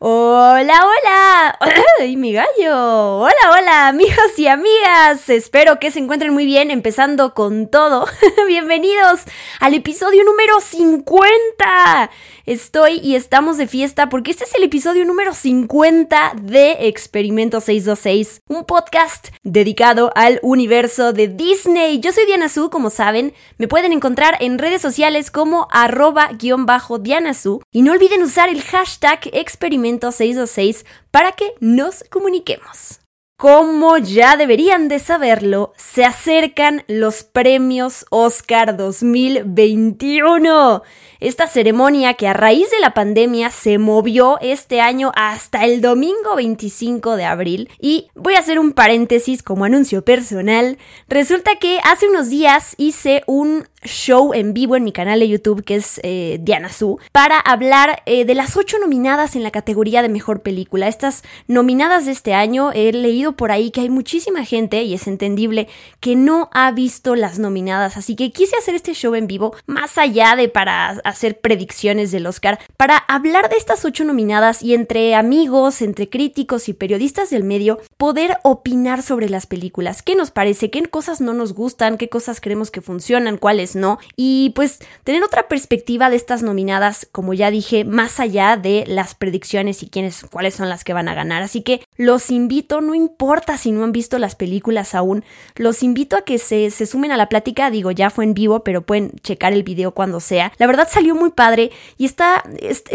Hola, 0.00 0.84
hola. 0.84 1.58
¡Ay, 1.98 2.16
mi 2.16 2.32
gallo! 2.32 3.18
Hola, 3.18 3.50
hola, 3.50 3.88
amigos 3.88 4.38
y 4.38 4.46
amigas. 4.46 5.28
Espero 5.28 5.80
que 5.80 5.90
se 5.90 5.98
encuentren 5.98 6.32
muy 6.32 6.46
bien, 6.46 6.70
empezando 6.70 7.34
con 7.34 7.66
todo. 7.66 8.06
Bienvenidos 8.46 9.22
al 9.58 9.74
episodio 9.74 10.22
número 10.22 10.60
50. 10.60 12.10
Estoy 12.46 13.00
y 13.02 13.16
estamos 13.16 13.58
de 13.58 13.66
fiesta 13.66 14.08
porque 14.08 14.30
este 14.30 14.44
es 14.44 14.54
el 14.54 14.62
episodio 14.62 15.04
número 15.04 15.34
50 15.34 16.32
de 16.40 16.88
Experimento 16.88 17.60
626, 17.60 18.42
un 18.48 18.64
podcast 18.64 19.28
dedicado 19.42 20.12
al 20.14 20.38
universo 20.42 21.12
de 21.12 21.28
Disney. 21.28 22.00
Yo 22.00 22.12
soy 22.12 22.24
Diana 22.24 22.48
Su, 22.48 22.70
como 22.70 22.88
saben. 22.88 23.34
Me 23.58 23.68
pueden 23.68 23.92
encontrar 23.92 24.36
en 24.40 24.58
redes 24.58 24.80
sociales 24.80 25.30
como 25.30 25.66
arroba-diana 25.72 27.34
Su. 27.34 27.60
Y 27.70 27.82
no 27.82 27.92
olviden 27.92 28.22
usar 28.22 28.48
el 28.48 28.62
hashtag 28.62 29.28
Experimento 29.32 29.87
626 29.88 30.84
para 31.10 31.32
que 31.32 31.54
nos 31.60 32.04
comuniquemos. 32.10 33.00
Como 33.40 33.98
ya 33.98 34.36
deberían 34.36 34.88
de 34.88 34.98
saberlo, 34.98 35.72
se 35.76 36.04
acercan 36.04 36.82
los 36.88 37.22
premios 37.22 38.04
Oscar 38.10 38.76
2021. 38.76 40.82
Esta 41.20 41.46
ceremonia 41.46 42.14
que 42.14 42.26
a 42.26 42.32
raíz 42.32 42.68
de 42.72 42.80
la 42.80 42.94
pandemia 42.94 43.50
se 43.50 43.78
movió 43.78 44.38
este 44.40 44.80
año 44.80 45.12
hasta 45.14 45.64
el 45.64 45.80
domingo 45.80 46.34
25 46.34 47.14
de 47.14 47.26
abril. 47.26 47.70
Y 47.80 48.08
voy 48.16 48.34
a 48.34 48.40
hacer 48.40 48.58
un 48.58 48.72
paréntesis 48.72 49.44
como 49.44 49.64
anuncio 49.64 50.04
personal. 50.04 50.76
Resulta 51.08 51.60
que 51.60 51.78
hace 51.84 52.08
unos 52.08 52.30
días 52.30 52.74
hice 52.76 53.22
un 53.28 53.68
show 53.84 54.34
en 54.34 54.54
vivo 54.54 54.76
en 54.76 54.84
mi 54.84 54.92
canal 54.92 55.20
de 55.20 55.28
YouTube 55.28 55.64
que 55.64 55.76
es 55.76 56.00
eh, 56.02 56.38
Diana 56.40 56.70
Su 56.70 56.98
para 57.12 57.38
hablar 57.38 58.02
eh, 58.06 58.24
de 58.24 58.34
las 58.34 58.56
ocho 58.56 58.78
nominadas 58.78 59.36
en 59.36 59.42
la 59.42 59.50
categoría 59.50 60.02
de 60.02 60.08
mejor 60.08 60.42
película. 60.42 60.88
Estas 60.88 61.22
nominadas 61.46 62.06
de 62.06 62.12
este 62.12 62.34
año 62.34 62.72
he 62.72 62.92
leído 62.92 63.32
por 63.32 63.50
ahí 63.50 63.70
que 63.70 63.82
hay 63.82 63.90
muchísima 63.90 64.44
gente 64.44 64.82
y 64.82 64.94
es 64.94 65.06
entendible 65.06 65.68
que 66.00 66.16
no 66.16 66.50
ha 66.52 66.70
visto 66.72 67.14
las 67.14 67.38
nominadas, 67.38 67.96
así 67.96 68.16
que 68.16 68.32
quise 68.32 68.56
hacer 68.56 68.74
este 68.74 68.94
show 68.94 69.14
en 69.14 69.26
vivo 69.26 69.54
más 69.66 69.98
allá 69.98 70.34
de 70.36 70.48
para 70.48 70.88
hacer 71.04 71.40
predicciones 71.40 72.10
del 72.10 72.26
Oscar, 72.26 72.58
para 72.76 72.96
hablar 72.96 73.48
de 73.48 73.56
estas 73.56 73.84
ocho 73.84 74.04
nominadas 74.04 74.62
y 74.62 74.74
entre 74.74 75.14
amigos, 75.14 75.82
entre 75.82 76.08
críticos 76.08 76.68
y 76.68 76.72
periodistas 76.72 77.30
del 77.30 77.44
medio 77.44 77.78
poder 77.96 78.38
opinar 78.42 79.02
sobre 79.02 79.28
las 79.28 79.46
películas. 79.46 80.02
¿Qué 80.02 80.14
nos 80.14 80.30
parece? 80.30 80.70
¿Qué 80.70 80.82
cosas 80.86 81.20
no 81.20 81.34
nos 81.34 81.52
gustan? 81.54 81.98
¿Qué 81.98 82.08
cosas 82.08 82.40
creemos 82.40 82.70
que 82.70 82.80
funcionan? 82.80 83.36
¿Cuáles 83.36 83.67
no. 83.76 83.98
Y 84.16 84.50
pues 84.54 84.78
tener 85.04 85.22
otra 85.22 85.48
perspectiva 85.48 86.10
de 86.10 86.16
estas 86.16 86.42
nominadas, 86.42 87.08
como 87.10 87.34
ya 87.34 87.50
dije, 87.50 87.84
más 87.84 88.20
allá 88.20 88.56
de 88.56 88.84
las 88.86 89.14
predicciones 89.14 89.82
y 89.82 89.88
quiénes, 89.88 90.24
cuáles 90.30 90.54
son 90.54 90.68
las 90.68 90.84
que 90.84 90.92
van 90.92 91.08
a 91.08 91.14
ganar. 91.14 91.42
Así 91.42 91.62
que 91.62 91.82
los 91.96 92.30
invito, 92.30 92.80
no 92.80 92.94
importa 92.94 93.56
si 93.56 93.72
no 93.72 93.84
han 93.84 93.92
visto 93.92 94.18
las 94.18 94.34
películas 94.34 94.94
aún, 94.94 95.24
los 95.56 95.82
invito 95.82 96.16
a 96.16 96.22
que 96.22 96.38
se, 96.38 96.70
se 96.70 96.86
sumen 96.86 97.12
a 97.12 97.16
la 97.16 97.28
plática. 97.28 97.70
Digo, 97.70 97.90
ya 97.90 98.10
fue 98.10 98.24
en 98.24 98.34
vivo, 98.34 98.64
pero 98.64 98.82
pueden 98.82 99.12
checar 99.22 99.52
el 99.52 99.62
video 99.62 99.92
cuando 99.92 100.20
sea. 100.20 100.52
La 100.58 100.66
verdad 100.66 100.88
salió 100.90 101.14
muy 101.14 101.30
padre 101.30 101.70
y 101.96 102.04
está, 102.04 102.44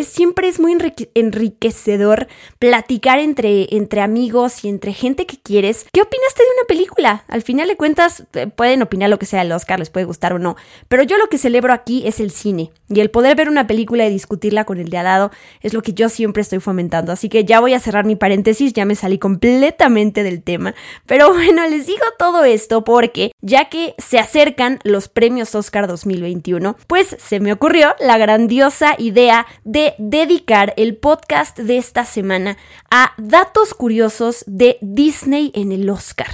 siempre 0.03 0.47
es 0.47 0.59
muy 0.59 0.77
enriquecedor 1.13 2.27
platicar 2.59 3.19
entre, 3.19 3.67
entre 3.75 4.01
amigos 4.01 4.63
y 4.63 4.69
entre 4.69 4.93
gente 4.93 5.25
que 5.25 5.37
quieres. 5.37 5.85
¿Qué 5.91 6.01
opinaste 6.01 6.43
de 6.43 6.49
una 6.59 6.67
película? 6.67 7.23
Al 7.27 7.41
final 7.41 7.67
de 7.67 7.77
cuentas, 7.77 8.23
eh, 8.33 8.47
pueden 8.47 8.81
opinar 8.81 9.09
lo 9.09 9.19
que 9.19 9.25
sea 9.25 9.41
el 9.41 9.51
Oscar, 9.51 9.79
les 9.79 9.89
puede 9.89 10.05
gustar 10.05 10.33
o 10.33 10.39
no, 10.39 10.55
pero 10.87 11.03
yo 11.03 11.17
lo 11.17 11.27
que 11.27 11.37
celebro 11.37 11.73
aquí 11.73 12.03
es 12.05 12.19
el 12.19 12.31
cine 12.31 12.71
y 12.93 12.99
el 12.99 13.09
poder 13.09 13.35
ver 13.35 13.49
una 13.49 13.67
película 13.67 14.05
y 14.05 14.11
discutirla 14.11 14.65
con 14.65 14.79
el 14.79 14.89
de 14.89 14.97
al 14.97 15.05
lado 15.05 15.31
es 15.61 15.73
lo 15.73 15.81
que 15.81 15.93
yo 15.93 16.09
siempre 16.09 16.41
estoy 16.41 16.59
fomentando. 16.59 17.11
Así 17.11 17.29
que 17.29 17.45
ya 17.45 17.59
voy 17.59 17.73
a 17.73 17.79
cerrar 17.79 18.05
mi 18.05 18.15
paréntesis, 18.15 18.73
ya 18.73 18.85
me 18.85 18.95
salí 18.95 19.17
completamente 19.17 20.23
del 20.23 20.43
tema. 20.43 20.75
Pero 21.05 21.33
bueno, 21.33 21.67
les 21.67 21.87
digo 21.87 22.05
todo 22.17 22.43
esto 22.43 22.83
porque 22.83 23.31
ya 23.41 23.69
que 23.69 23.95
se 23.97 24.19
acercan 24.19 24.79
los 24.83 25.07
premios 25.07 25.55
Oscar 25.55 25.87
2021, 25.87 26.77
pues 26.87 27.15
se 27.19 27.39
me 27.39 27.51
ocurrió 27.51 27.95
la 27.99 28.17
grandiosa 28.17 28.95
idea 28.97 29.47
de 29.63 29.95
dedicar 29.97 30.73
el 30.77 30.95
podcast 30.95 31.57
de 31.57 31.77
esta 31.77 32.05
semana 32.05 32.57
a 32.91 33.13
datos 33.17 33.73
curiosos 33.73 34.43
de 34.47 34.77
Disney 34.81 35.51
en 35.55 35.71
el 35.71 35.89
Oscar 35.89 36.27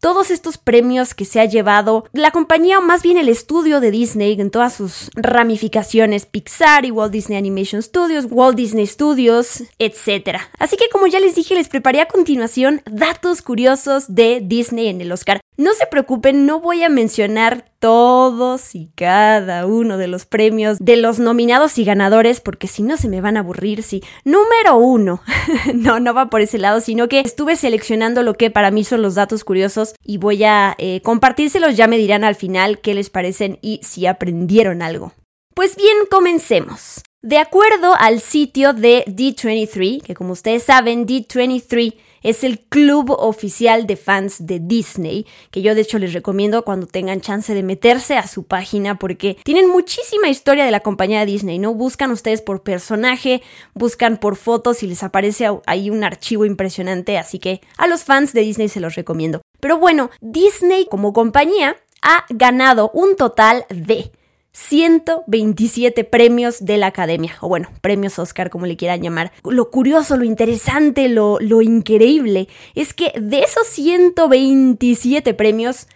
todos 0.00 0.30
estos 0.30 0.58
premios 0.58 1.14
que 1.14 1.24
se 1.24 1.40
ha 1.40 1.44
llevado 1.44 2.04
la 2.12 2.30
compañía 2.30 2.78
o 2.78 2.82
más 2.82 3.02
bien 3.02 3.18
el 3.18 3.28
estudio 3.28 3.80
de 3.80 3.90
Disney 3.90 4.40
en 4.40 4.50
todas 4.50 4.74
sus 4.74 5.10
ramificaciones, 5.14 6.26
Pixar 6.26 6.84
y 6.84 6.90
Walt 6.90 7.12
Disney 7.12 7.38
Animation 7.38 7.82
Studios, 7.82 8.26
Walt 8.30 8.56
Disney 8.56 8.86
Studios, 8.86 9.64
etc. 9.78 10.38
Así 10.58 10.76
que 10.76 10.88
como 10.90 11.06
ya 11.06 11.20
les 11.20 11.34
dije, 11.34 11.54
les 11.54 11.68
preparé 11.68 12.00
a 12.00 12.08
continuación 12.08 12.82
datos 12.90 13.42
curiosos 13.42 14.14
de 14.14 14.40
Disney 14.42 14.88
en 14.88 15.00
el 15.00 15.12
Oscar. 15.12 15.40
No 15.58 15.74
se 15.74 15.86
preocupen, 15.86 16.46
no 16.46 16.60
voy 16.60 16.84
a 16.84 16.88
mencionar 16.88 17.64
todos 17.80 18.76
y 18.76 18.92
cada 18.94 19.66
uno 19.66 19.98
de 19.98 20.06
los 20.06 20.24
premios 20.24 20.78
de 20.78 20.94
los 20.96 21.18
nominados 21.18 21.78
y 21.78 21.84
ganadores 21.84 22.40
porque 22.40 22.68
si 22.68 22.84
no 22.84 22.96
se 22.96 23.08
me 23.08 23.20
van 23.20 23.36
a 23.36 23.40
aburrir. 23.40 23.82
Sí, 23.82 24.04
número 24.24 24.76
uno, 24.76 25.20
no, 25.74 25.98
no 25.98 26.14
va 26.14 26.30
por 26.30 26.42
ese 26.42 26.58
lado, 26.58 26.80
sino 26.80 27.08
que 27.08 27.18
estuve 27.18 27.56
seleccionando 27.56 28.22
lo 28.22 28.34
que 28.34 28.52
para 28.52 28.70
mí 28.70 28.84
son 28.84 29.02
los 29.02 29.16
datos 29.16 29.42
curiosos 29.42 29.96
y 30.04 30.18
voy 30.18 30.44
a 30.44 30.76
eh, 30.78 31.00
compartírselos, 31.02 31.76
ya 31.76 31.88
me 31.88 31.98
dirán 31.98 32.22
al 32.22 32.36
final 32.36 32.78
qué 32.78 32.94
les 32.94 33.10
parecen 33.10 33.58
y 33.60 33.80
si 33.82 34.06
aprendieron 34.06 34.80
algo. 34.80 35.12
Pues 35.54 35.74
bien, 35.74 35.96
comencemos. 36.08 37.02
De 37.20 37.38
acuerdo 37.38 37.96
al 37.98 38.20
sitio 38.20 38.74
de 38.74 39.02
D23, 39.08 40.02
que 40.02 40.14
como 40.14 40.34
ustedes 40.34 40.62
saben, 40.62 41.04
D23 41.04 41.96
es 42.22 42.44
el 42.44 42.60
club 42.60 43.10
oficial 43.10 43.86
de 43.86 43.96
fans 43.96 44.46
de 44.46 44.60
Disney, 44.60 45.26
que 45.50 45.62
yo 45.62 45.74
de 45.74 45.82
hecho 45.82 45.98
les 45.98 46.12
recomiendo 46.12 46.64
cuando 46.64 46.86
tengan 46.86 47.20
chance 47.20 47.54
de 47.54 47.62
meterse 47.62 48.16
a 48.16 48.26
su 48.26 48.44
página 48.44 48.98
porque 48.98 49.36
tienen 49.44 49.68
muchísima 49.68 50.28
historia 50.28 50.64
de 50.64 50.70
la 50.70 50.80
compañía 50.80 51.24
Disney, 51.24 51.58
¿no? 51.58 51.74
Buscan 51.74 52.10
ustedes 52.10 52.42
por 52.42 52.62
personaje, 52.62 53.42
buscan 53.74 54.18
por 54.18 54.36
fotos 54.36 54.82
y 54.82 54.86
les 54.86 55.02
aparece 55.02 55.48
ahí 55.66 55.90
un 55.90 56.04
archivo 56.04 56.44
impresionante, 56.44 57.18
así 57.18 57.38
que 57.38 57.60
a 57.76 57.86
los 57.86 58.04
fans 58.04 58.32
de 58.32 58.40
Disney 58.40 58.68
se 58.68 58.80
los 58.80 58.94
recomiendo. 58.94 59.42
Pero 59.60 59.78
bueno, 59.78 60.10
Disney 60.20 60.86
como 60.90 61.12
compañía 61.12 61.76
ha 62.02 62.24
ganado 62.30 62.90
un 62.94 63.16
total 63.16 63.66
de 63.70 64.12
127 64.58 66.02
premios 66.04 66.64
de 66.64 66.78
la 66.78 66.88
academia, 66.88 67.36
o 67.40 67.48
bueno, 67.48 67.68
premios 67.80 68.18
Oscar, 68.18 68.50
como 68.50 68.66
le 68.66 68.76
quieran 68.76 69.02
llamar. 69.02 69.32
Lo 69.44 69.70
curioso, 69.70 70.16
lo 70.16 70.24
interesante, 70.24 71.08
lo, 71.08 71.38
lo 71.40 71.62
increíble 71.62 72.48
es 72.74 72.92
que 72.92 73.12
de 73.18 73.40
esos 73.40 73.66
127 73.68 75.32
premios, 75.34 75.86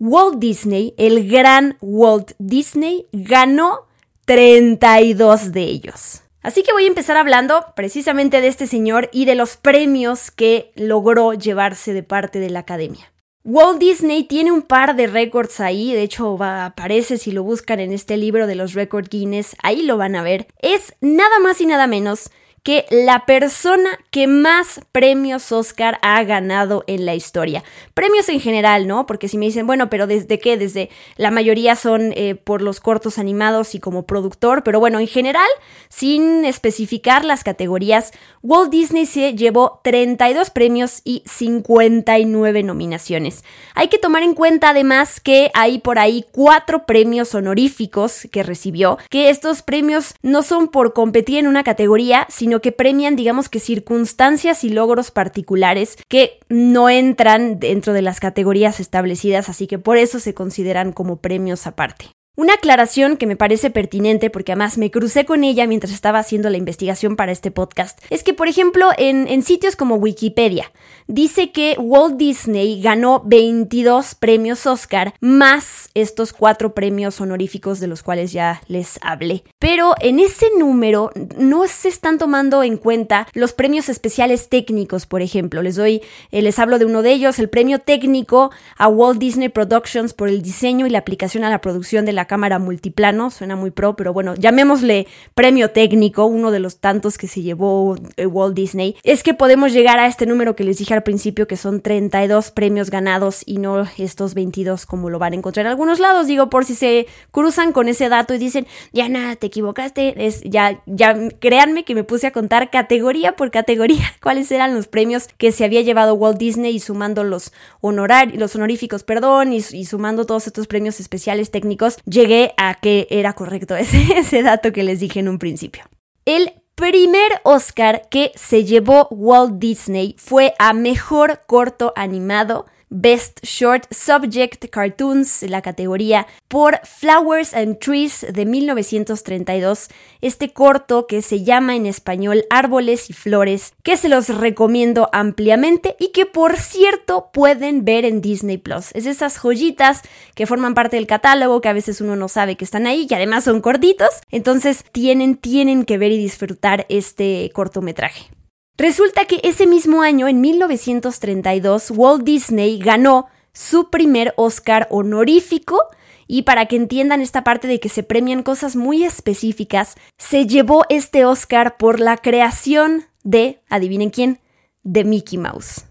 Walt 0.00 0.38
Disney, 0.38 0.94
el 0.98 1.28
gran 1.30 1.78
Walt 1.80 2.32
Disney, 2.38 3.06
ganó 3.12 3.86
32 4.24 5.52
de 5.52 5.62
ellos. 5.62 6.22
Así 6.42 6.62
que 6.62 6.72
voy 6.72 6.84
a 6.84 6.88
empezar 6.88 7.16
hablando 7.16 7.66
precisamente 7.76 8.40
de 8.40 8.48
este 8.48 8.66
señor 8.66 9.08
y 9.12 9.26
de 9.26 9.36
los 9.36 9.56
premios 9.56 10.30
que 10.30 10.72
logró 10.74 11.34
llevarse 11.34 11.92
de 11.92 12.02
parte 12.02 12.40
de 12.40 12.50
la 12.50 12.60
academia. 12.60 13.12
Walt 13.44 13.78
Disney 13.78 14.24
tiene 14.24 14.52
un 14.52 14.62
par 14.62 14.96
de 14.96 15.06
récords 15.06 15.60
ahí, 15.60 15.92
de 15.92 16.02
hecho 16.02 16.42
aparece 16.42 17.18
si 17.18 17.30
lo 17.30 17.44
buscan 17.44 17.80
en 17.80 17.92
este 17.92 18.16
libro 18.16 18.46
de 18.46 18.56
los 18.56 18.74
récords 18.74 19.08
Guinness, 19.08 19.56
ahí 19.62 19.82
lo 19.82 19.96
van 19.96 20.16
a 20.16 20.22
ver. 20.22 20.48
Es 20.58 20.94
nada 21.00 21.38
más 21.38 21.60
y 21.60 21.66
nada 21.66 21.86
menos 21.86 22.30
que 22.68 22.84
la 22.90 23.24
persona 23.24 23.98
que 24.10 24.26
más 24.26 24.82
premios 24.92 25.52
Oscar 25.52 25.98
ha 26.02 26.22
ganado 26.24 26.84
en 26.86 27.06
la 27.06 27.14
historia. 27.14 27.64
Premios 27.94 28.28
en 28.28 28.40
general, 28.40 28.86
¿no? 28.86 29.06
Porque 29.06 29.26
si 29.26 29.38
me 29.38 29.46
dicen, 29.46 29.66
bueno, 29.66 29.88
pero 29.88 30.06
¿desde 30.06 30.38
qué? 30.38 30.58
Desde 30.58 30.90
la 31.16 31.30
mayoría 31.30 31.76
son 31.76 32.12
eh, 32.14 32.34
por 32.34 32.60
los 32.60 32.80
cortos 32.80 33.18
animados 33.18 33.74
y 33.74 33.80
como 33.80 34.02
productor, 34.02 34.64
pero 34.64 34.80
bueno, 34.80 35.00
en 35.00 35.06
general, 35.06 35.48
sin 35.88 36.44
especificar 36.44 37.24
las 37.24 37.42
categorías, 37.42 38.12
Walt 38.42 38.70
Disney 38.70 39.06
se 39.06 39.32
llevó 39.32 39.80
32 39.82 40.50
premios 40.50 41.00
y 41.04 41.22
59 41.24 42.64
nominaciones. 42.64 43.44
Hay 43.74 43.88
que 43.88 43.96
tomar 43.96 44.22
en 44.22 44.34
cuenta 44.34 44.68
además 44.68 45.20
que 45.20 45.50
hay 45.54 45.78
por 45.78 45.98
ahí 45.98 46.26
cuatro 46.32 46.84
premios 46.84 47.34
honoríficos 47.34 48.28
que 48.30 48.42
recibió, 48.42 48.98
que 49.08 49.30
estos 49.30 49.62
premios 49.62 50.12
no 50.20 50.42
son 50.42 50.68
por 50.68 50.92
competir 50.92 51.38
en 51.38 51.46
una 51.46 51.64
categoría, 51.64 52.26
sino 52.28 52.57
sino 52.58 52.62
que 52.62 52.72
premian, 52.72 53.14
digamos 53.14 53.48
que 53.48 53.60
circunstancias 53.60 54.64
y 54.64 54.70
logros 54.70 55.12
particulares 55.12 55.96
que 56.08 56.40
no 56.48 56.90
entran 56.90 57.60
dentro 57.60 57.92
de 57.92 58.02
las 58.02 58.18
categorías 58.18 58.80
establecidas, 58.80 59.48
así 59.48 59.68
que 59.68 59.78
por 59.78 59.96
eso 59.96 60.18
se 60.18 60.34
consideran 60.34 60.92
como 60.92 61.20
premios 61.20 61.68
aparte. 61.68 62.17
Una 62.38 62.54
aclaración 62.54 63.16
que 63.16 63.26
me 63.26 63.34
parece 63.34 63.68
pertinente, 63.68 64.30
porque 64.30 64.52
además 64.52 64.78
me 64.78 64.92
crucé 64.92 65.24
con 65.24 65.42
ella 65.42 65.66
mientras 65.66 65.92
estaba 65.92 66.20
haciendo 66.20 66.50
la 66.50 66.56
investigación 66.56 67.16
para 67.16 67.32
este 67.32 67.50
podcast, 67.50 67.98
es 68.10 68.22
que, 68.22 68.32
por 68.32 68.46
ejemplo, 68.46 68.90
en, 68.96 69.42
sitios 69.42 69.74
como 69.74 69.96
Wikipedia, 69.96 70.70
dice 71.08 71.50
que 71.50 71.74
Walt 71.80 72.16
Disney 72.16 72.80
ganó 72.80 73.24
22 73.24 74.14
premios 74.14 74.66
Oscar, 74.66 75.14
más 75.20 75.88
estos 75.94 76.32
cuatro 76.32 76.74
premios 76.74 77.20
honoríficos 77.20 77.80
de 77.80 77.88
los 77.88 78.04
cuales 78.04 78.30
ya 78.30 78.62
les 78.68 79.00
hablé. 79.02 79.42
Pero 79.58 79.94
en 80.00 80.20
ese 80.20 80.46
número 80.60 81.10
no 81.36 81.66
se 81.66 81.88
están 81.88 82.18
tomando 82.18 82.62
en 82.62 82.76
cuenta 82.76 83.26
los 83.32 83.52
premios 83.52 83.88
especiales 83.88 84.48
técnicos, 84.48 85.06
por 85.06 85.22
ejemplo. 85.22 85.60
Les 85.60 85.74
doy, 85.74 86.02
eh, 86.30 86.42
les 86.42 86.60
hablo 86.60 86.78
de 86.78 86.84
uno 86.84 87.02
de 87.02 87.10
ellos, 87.10 87.40
el 87.40 87.48
premio 87.48 87.80
técnico 87.80 88.52
a 88.76 88.86
Walt 88.86 89.18
Disney 89.18 89.48
Productions 89.48 90.14
por 90.14 90.28
el 90.28 90.40
diseño 90.40 90.86
y 90.86 90.90
la 90.90 91.00
aplicación 91.00 91.42
a 91.42 91.50
la 91.50 91.60
producción 91.60 92.04
de 92.04 92.12
la 92.12 92.27
cámara 92.28 92.60
multiplano, 92.60 93.32
suena 93.32 93.56
muy 93.56 93.72
pro, 93.72 93.96
pero 93.96 94.12
bueno, 94.12 94.36
llamémosle 94.36 95.08
premio 95.34 95.70
técnico, 95.72 96.26
uno 96.26 96.52
de 96.52 96.60
los 96.60 96.78
tantos 96.78 97.18
que 97.18 97.26
se 97.26 97.42
llevó 97.42 97.96
eh, 98.16 98.26
Walt 98.26 98.54
Disney, 98.54 98.96
es 99.02 99.24
que 99.24 99.34
podemos 99.34 99.72
llegar 99.72 99.98
a 99.98 100.06
este 100.06 100.26
número 100.26 100.54
que 100.54 100.62
les 100.62 100.78
dije 100.78 100.94
al 100.94 101.02
principio, 101.02 101.48
que 101.48 101.56
son 101.56 101.80
32 101.80 102.52
premios 102.52 102.90
ganados 102.90 103.42
y 103.44 103.58
no 103.58 103.84
estos 103.98 104.34
22 104.34 104.86
como 104.86 105.10
lo 105.10 105.18
van 105.18 105.32
a 105.32 105.36
encontrar 105.36 105.66
en 105.66 105.70
algunos 105.70 105.98
lados, 105.98 106.28
digo, 106.28 106.50
por 106.50 106.64
si 106.64 106.74
se 106.74 107.06
cruzan 107.32 107.72
con 107.72 107.88
ese 107.88 108.08
dato 108.08 108.34
y 108.34 108.38
dicen, 108.38 108.66
ya 108.92 109.08
nada, 109.08 109.36
te 109.36 109.48
equivocaste, 109.48 110.26
es, 110.26 110.42
ya, 110.42 110.82
ya, 110.86 111.16
créanme 111.40 111.84
que 111.84 111.94
me 111.94 112.04
puse 112.04 112.26
a 112.26 112.30
contar 112.30 112.70
categoría 112.70 113.32
por 113.32 113.50
categoría 113.50 114.04
cuáles 114.22 114.50
eran 114.52 114.74
los 114.74 114.86
premios 114.86 115.28
que 115.38 115.52
se 115.52 115.64
había 115.64 115.82
llevado 115.82 116.14
Walt 116.14 116.38
Disney 116.38 116.76
y 116.76 116.80
sumando 116.80 117.24
los 117.24 117.52
honorarios, 117.80 118.38
los 118.38 118.54
honoríficos, 118.54 119.02
perdón, 119.02 119.52
y, 119.52 119.56
y 119.56 119.84
sumando 119.86 120.26
todos 120.26 120.46
estos 120.46 120.66
premios 120.66 121.00
especiales 121.00 121.50
técnicos, 121.50 121.98
llegué 122.18 122.52
a 122.56 122.74
que 122.74 123.06
era 123.10 123.32
correcto 123.34 123.76
ese, 123.76 124.42
dato 124.42 124.72
que 124.72 124.82
les 124.82 125.00
dije 125.00 125.20
en 125.20 125.28
un 125.28 125.38
principio. 125.38 125.84
El 126.24 126.52
primer 126.74 127.40
Oscar 127.44 128.08
que 128.10 128.32
se 128.34 128.64
llevó 128.64 129.08
Walt 129.10 129.58
Disney 129.58 130.14
fue 130.18 130.54
a 130.58 130.72
Mejor 130.72 131.42
Corto 131.46 131.92
Animado 131.96 132.66
Best 132.90 133.40
Short 133.42 133.84
Subject 133.92 134.68
Cartoons, 134.70 135.42
la 135.42 135.62
categoría 135.62 136.26
por 136.48 136.80
Flowers 136.84 137.54
and 137.54 137.78
Trees 137.78 138.26
de 138.32 138.46
1932, 138.46 139.88
este 140.20 140.52
corto 140.52 141.06
que 141.06 141.22
se 141.22 141.44
llama 141.44 141.76
en 141.76 141.86
español 141.86 142.44
Árboles 142.50 143.10
y 143.10 143.12
Flores, 143.12 143.74
que 143.82 143.96
se 143.96 144.08
los 144.08 144.28
recomiendo 144.28 145.08
ampliamente 145.12 145.96
y 145.98 146.08
que 146.08 146.26
por 146.26 146.56
cierto 146.56 147.30
pueden 147.32 147.84
ver 147.84 148.04
en 148.04 148.20
Disney 148.20 148.58
Plus. 148.58 148.90
Es 148.94 149.06
esas 149.06 149.38
joyitas 149.38 150.02
que 150.34 150.46
forman 150.46 150.74
parte 150.74 150.96
del 150.96 151.06
catálogo 151.06 151.60
que 151.60 151.68
a 151.68 151.74
veces 151.74 152.00
uno 152.00 152.16
no 152.16 152.28
sabe 152.28 152.56
que 152.56 152.64
están 152.64 152.86
ahí 152.86 153.06
y 153.08 153.14
además 153.14 153.44
son 153.44 153.60
cortitos, 153.60 154.08
entonces 154.30 154.84
tienen, 154.92 155.36
tienen 155.36 155.84
que 155.84 155.98
ver 155.98 156.12
y 156.12 156.18
disfrutar 156.18 156.86
este 156.88 157.50
cortometraje. 157.52 158.30
Resulta 158.78 159.24
que 159.24 159.40
ese 159.42 159.66
mismo 159.66 160.02
año, 160.02 160.28
en 160.28 160.40
1932, 160.40 161.90
Walt 161.90 162.22
Disney 162.22 162.78
ganó 162.78 163.26
su 163.52 163.90
primer 163.90 164.34
Oscar 164.36 164.86
honorífico 164.88 165.80
y 166.28 166.42
para 166.42 166.66
que 166.66 166.76
entiendan 166.76 167.20
esta 167.20 167.42
parte 167.42 167.66
de 167.66 167.80
que 167.80 167.88
se 167.88 168.04
premian 168.04 168.44
cosas 168.44 168.76
muy 168.76 169.02
específicas, 169.02 169.96
se 170.16 170.46
llevó 170.46 170.84
este 170.90 171.24
Oscar 171.24 171.76
por 171.76 171.98
la 171.98 172.18
creación 172.18 173.06
de, 173.24 173.60
adivinen 173.68 174.10
quién, 174.10 174.38
de 174.84 175.02
Mickey 175.02 175.38
Mouse. 175.38 175.87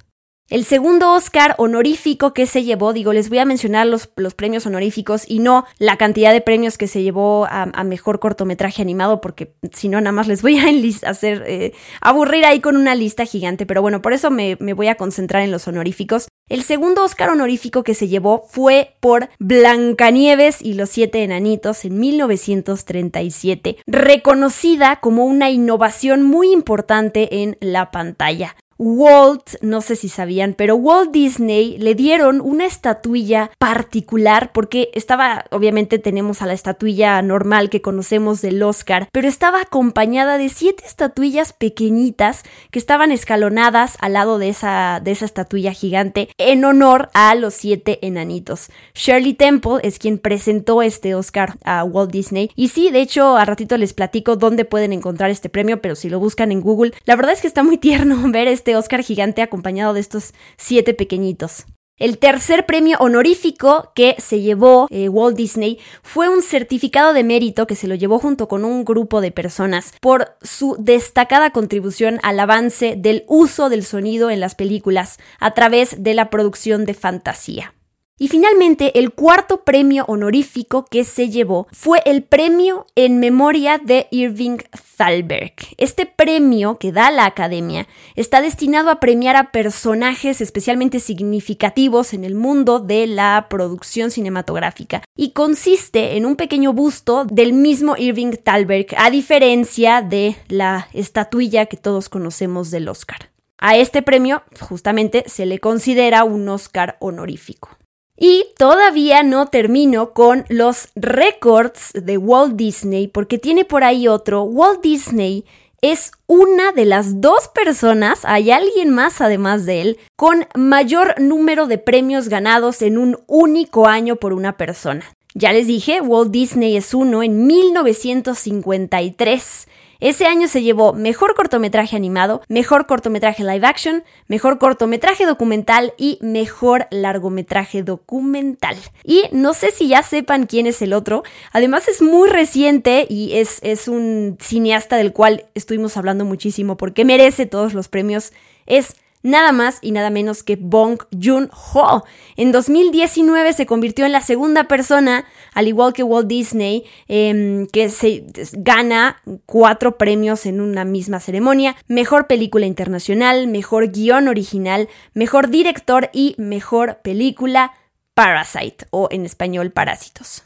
El 0.49 0.63
segundo 0.63 1.11
Oscar 1.11 1.55
honorífico 1.57 2.33
que 2.33 2.45
se 2.45 2.63
llevó, 2.63 2.93
digo, 2.93 3.11
les 3.11 3.27
voy 3.27 3.39
a 3.39 3.45
mencionar 3.45 3.85
los, 3.85 4.09
los 4.15 4.33
premios 4.33 4.65
honoríficos 4.65 5.25
y 5.27 5.39
no 5.39 5.65
la 5.77 5.97
cantidad 5.97 6.31
de 6.31 6.39
premios 6.39 6.77
que 6.77 6.87
se 6.87 7.03
llevó 7.03 7.45
a, 7.49 7.65
mejor 7.83 8.19
cortometraje 8.19 8.81
animado, 8.81 9.19
porque 9.19 9.55
si 9.73 9.89
no, 9.89 9.99
nada 9.99 10.13
más 10.13 10.29
les 10.29 10.41
voy 10.41 10.57
a 10.57 10.67
hacer 11.09 11.43
eh, 11.47 11.73
aburrir 11.99 12.45
ahí 12.45 12.61
con 12.61 12.77
una 12.77 12.95
lista 12.95 13.25
gigante. 13.25 13.65
Pero 13.65 13.81
bueno, 13.81 14.01
por 14.01 14.13
eso 14.13 14.31
me, 14.31 14.55
me 14.61 14.71
voy 14.71 14.87
a 14.87 14.95
concentrar 14.95 15.43
en 15.43 15.51
los 15.51 15.67
honoríficos. 15.67 16.29
El 16.47 16.63
segundo 16.63 17.03
Oscar 17.03 17.29
honorífico 17.29 17.83
que 17.83 17.93
se 17.93 18.07
llevó 18.07 18.45
fue 18.47 18.95
por 19.01 19.29
Blancanieves 19.39 20.61
y 20.61 20.75
los 20.75 20.89
siete 20.89 21.23
enanitos 21.23 21.83
en 21.83 21.99
1937, 21.99 23.79
reconocida 23.85 25.01
como 25.01 25.25
una 25.25 25.49
innovación 25.49 26.23
muy 26.23 26.53
importante 26.53 27.43
en 27.43 27.57
la 27.59 27.91
pantalla. 27.91 28.55
Walt, 28.79 29.55
no 29.61 29.81
sé 29.81 29.95
si 29.95 30.09
sabían, 30.09 30.53
pero 30.53 30.75
Walt 30.75 31.11
Disney 31.11 31.77
le 31.79 31.95
dieron 31.95 32.41
una 32.41 32.65
estatuilla 32.65 33.51
particular 33.57 34.51
porque 34.53 34.89
estaba, 34.93 35.45
obviamente 35.51 35.99
tenemos 35.99 36.41
a 36.41 36.45
la 36.45 36.53
estatuilla 36.53 37.21
normal 37.21 37.69
que 37.69 37.81
conocemos 37.81 38.41
del 38.41 38.61
Oscar, 38.61 39.09
pero 39.11 39.27
estaba 39.27 39.61
acompañada 39.61 40.37
de 40.37 40.49
siete 40.49 40.83
estatuillas 40.85 41.53
pequeñitas 41.53 42.43
que 42.71 42.79
estaban 42.79 43.11
escalonadas 43.11 43.97
al 43.99 44.13
lado 44.13 44.37
de 44.37 44.49
esa, 44.49 45.01
de 45.03 45.11
esa 45.11 45.25
estatuilla 45.25 45.73
gigante 45.73 46.29
en 46.37 46.63
honor 46.65 47.09
a 47.13 47.33
los 47.35 47.53
siete 47.53 47.99
enanitos. 48.05 48.69
Shirley 48.93 49.33
Temple 49.33 49.79
es 49.83 49.97
quien 49.99 50.19
presentó 50.19 50.81
este 50.81 51.15
Oscar 51.15 51.57
a 51.63 51.83
Walt 51.83 52.11
Disney 52.11 52.51
y 52.55 52.69
sí, 52.69 52.91
de 52.91 53.01
hecho, 53.01 53.37
a 53.37 53.45
ratito 53.45 53.77
les 53.77 53.93
platico 53.93 54.35
dónde 54.35 54.65
pueden 54.65 54.93
encontrar 54.93 55.31
este 55.31 55.49
premio, 55.49 55.81
pero 55.81 55.95
si 55.95 56.09
lo 56.09 56.19
buscan 56.19 56.51
en 56.51 56.61
Google, 56.61 56.93
la 57.05 57.15
verdad 57.15 57.33
es 57.33 57.41
que 57.41 57.47
está 57.47 57.63
muy 57.63 57.77
tierno 57.77 58.17
ver 58.31 58.47
este 58.47 58.66
Oscar 58.75 59.03
gigante 59.03 59.41
acompañado 59.41 59.93
de 59.93 60.01
estos 60.01 60.33
siete 60.57 60.93
pequeñitos. 60.93 61.65
El 61.99 62.19
tercer 62.19 62.67
premio 62.67 62.99
honorífico 62.99 63.91
que 63.95 64.15
se 64.19 64.39
llevó 64.39 64.87
eh, 64.91 65.09
Walt 65.09 65.35
Disney 65.35 65.79
fue 66.03 66.29
un 66.29 66.43
certificado 66.43 67.11
de 67.11 67.23
mérito 67.23 67.65
que 67.65 67.75
se 67.75 67.87
lo 67.87 67.95
llevó 67.95 68.19
junto 68.19 68.47
con 68.47 68.65
un 68.65 68.85
grupo 68.85 69.19
de 69.19 69.31
personas 69.31 69.93
por 69.99 70.35
su 70.43 70.75
destacada 70.77 71.49
contribución 71.49 72.19
al 72.21 72.39
avance 72.39 72.93
del 72.95 73.23
uso 73.27 73.69
del 73.69 73.83
sonido 73.83 74.29
en 74.29 74.39
las 74.39 74.53
películas 74.53 75.17
a 75.39 75.55
través 75.55 76.03
de 76.03 76.13
la 76.13 76.29
producción 76.29 76.85
de 76.85 76.93
fantasía. 76.93 77.73
Y 78.19 78.29
finalmente, 78.29 78.97
el 78.97 79.11
cuarto 79.11 79.63
premio 79.63 80.03
honorífico 80.07 80.85
que 80.85 81.03
se 81.03 81.29
llevó 81.29 81.67
fue 81.71 82.01
el 82.05 82.23
premio 82.23 82.87
en 82.95 83.19
memoria 83.19 83.77
de 83.77 84.07
Irving 84.09 84.57
Thalberg. 84.97 85.53
Este 85.77 86.07
premio 86.07 86.79
que 86.79 86.91
da 86.91 87.11
la 87.11 87.25
Academia 87.25 87.87
está 88.15 88.41
destinado 88.41 88.89
a 88.89 88.99
premiar 88.99 89.35
a 89.35 89.51
personajes 89.51 90.41
especialmente 90.41 90.99
significativos 90.99 92.13
en 92.13 92.23
el 92.23 92.33
mundo 92.33 92.79
de 92.79 93.05
la 93.05 93.45
producción 93.51 94.09
cinematográfica 94.09 95.03
y 95.15 95.31
consiste 95.31 96.17
en 96.17 96.25
un 96.25 96.35
pequeño 96.35 96.73
busto 96.73 97.25
del 97.25 97.53
mismo 97.53 97.95
Irving 97.97 98.31
Thalberg, 98.43 98.87
a 98.97 99.11
diferencia 99.11 100.01
de 100.01 100.35
la 100.47 100.87
estatuilla 100.93 101.67
que 101.67 101.77
todos 101.77 102.09
conocemos 102.09 102.71
del 102.71 102.89
Oscar. 102.89 103.29
A 103.59 103.75
este 103.77 104.01
premio 104.01 104.41
justamente 104.59 105.23
se 105.27 105.45
le 105.45 105.59
considera 105.59 106.23
un 106.23 106.49
Oscar 106.49 106.97
honorífico. 106.99 107.76
Y 108.17 108.47
todavía 108.57 109.21
no 109.21 109.45
termino 109.45 110.13
con 110.13 110.45
los 110.49 110.89
récords 110.95 111.91
de 111.93 112.17
Walt 112.17 112.55
Disney 112.55 113.07
porque 113.07 113.37
tiene 113.37 113.63
por 113.63 113.83
ahí 113.83 114.07
otro. 114.07 114.41
Walt 114.41 114.81
Disney 114.81 115.45
es 115.81 116.11
una 116.25 116.71
de 116.71 116.85
las 116.85 117.21
dos 117.21 117.49
personas, 117.49 118.25
hay 118.25 118.49
alguien 118.49 118.89
más 118.89 119.21
además 119.21 119.67
de 119.67 119.81
él, 119.81 119.99
con 120.15 120.47
mayor 120.55 121.21
número 121.21 121.67
de 121.67 121.77
premios 121.77 122.29
ganados 122.29 122.81
en 122.81 122.97
un 122.97 123.19
único 123.27 123.87
año 123.87 124.15
por 124.15 124.33
una 124.33 124.57
persona. 124.57 125.05
Ya 125.35 125.53
les 125.53 125.67
dije, 125.67 126.01
Walt 126.01 126.31
Disney 126.31 126.75
es 126.75 126.95
uno 126.95 127.21
en 127.21 127.45
1953 127.45 129.67
ese 129.99 130.25
año 130.25 130.47
se 130.47 130.61
llevó 130.61 130.93
mejor 130.93 131.35
cortometraje 131.35 131.95
animado, 131.95 132.41
mejor 132.47 132.85
cortometraje 132.85 133.43
live 133.43 133.65
action, 133.65 134.03
mejor 134.27 134.59
cortometraje 134.59 135.25
documental 135.25 135.93
y 135.97 136.19
mejor 136.21 136.87
largometraje 136.91 137.83
documental. 137.83 138.75
Y 139.03 139.23
no 139.31 139.53
sé 139.53 139.71
si 139.71 139.87
ya 139.87 140.03
sepan 140.03 140.45
quién 140.45 140.67
es 140.67 140.81
el 140.81 140.93
otro. 140.93 141.23
Además 141.51 141.87
es 141.87 142.01
muy 142.01 142.29
reciente 142.29 143.07
y 143.09 143.37
es, 143.37 143.59
es 143.61 143.87
un 143.87 144.37
cineasta 144.39 144.97
del 144.97 145.13
cual 145.13 145.45
estuvimos 145.55 145.97
hablando 145.97 146.25
muchísimo 146.25 146.77
porque 146.77 147.05
merece 147.05 147.45
todos 147.45 147.73
los 147.73 147.87
premios. 147.87 148.33
Es 148.65 148.95
nada 149.27 149.51
más 149.51 149.79
y 149.81 149.91
nada 149.91 150.09
menos 150.09 150.41
que 150.41 150.55
Bong 150.55 150.99
Joon-ho. 151.11 152.03
En 152.35 152.51
2019 152.51 153.53
se 153.53 153.65
convirtió 153.65 154.05
en 154.05 154.13
la 154.13 154.21
segunda 154.21 154.63
persona, 154.63 155.25
al 155.53 155.67
igual 155.67 155.93
que 155.93 156.03
Walt 156.03 156.27
Disney, 156.27 156.85
em, 157.07 157.67
que 157.67 157.89
se 157.89 158.25
gana 158.53 159.21
cuatro 159.45 159.97
premios 159.97 160.45
en 160.45 160.61
una 160.61 160.85
misma 160.85 161.19
ceremonia. 161.19 161.75
Mejor 161.87 162.27
película 162.27 162.65
internacional, 162.65 163.47
mejor 163.47 163.91
guion 163.91 164.27
original, 164.27 164.87
mejor 165.13 165.49
director 165.49 166.09
y 166.13 166.35
mejor 166.37 166.99
película 167.03 167.73
Parasite, 168.13 168.87
o 168.89 169.09
en 169.11 169.25
español 169.25 169.71
Parásitos. 169.71 170.43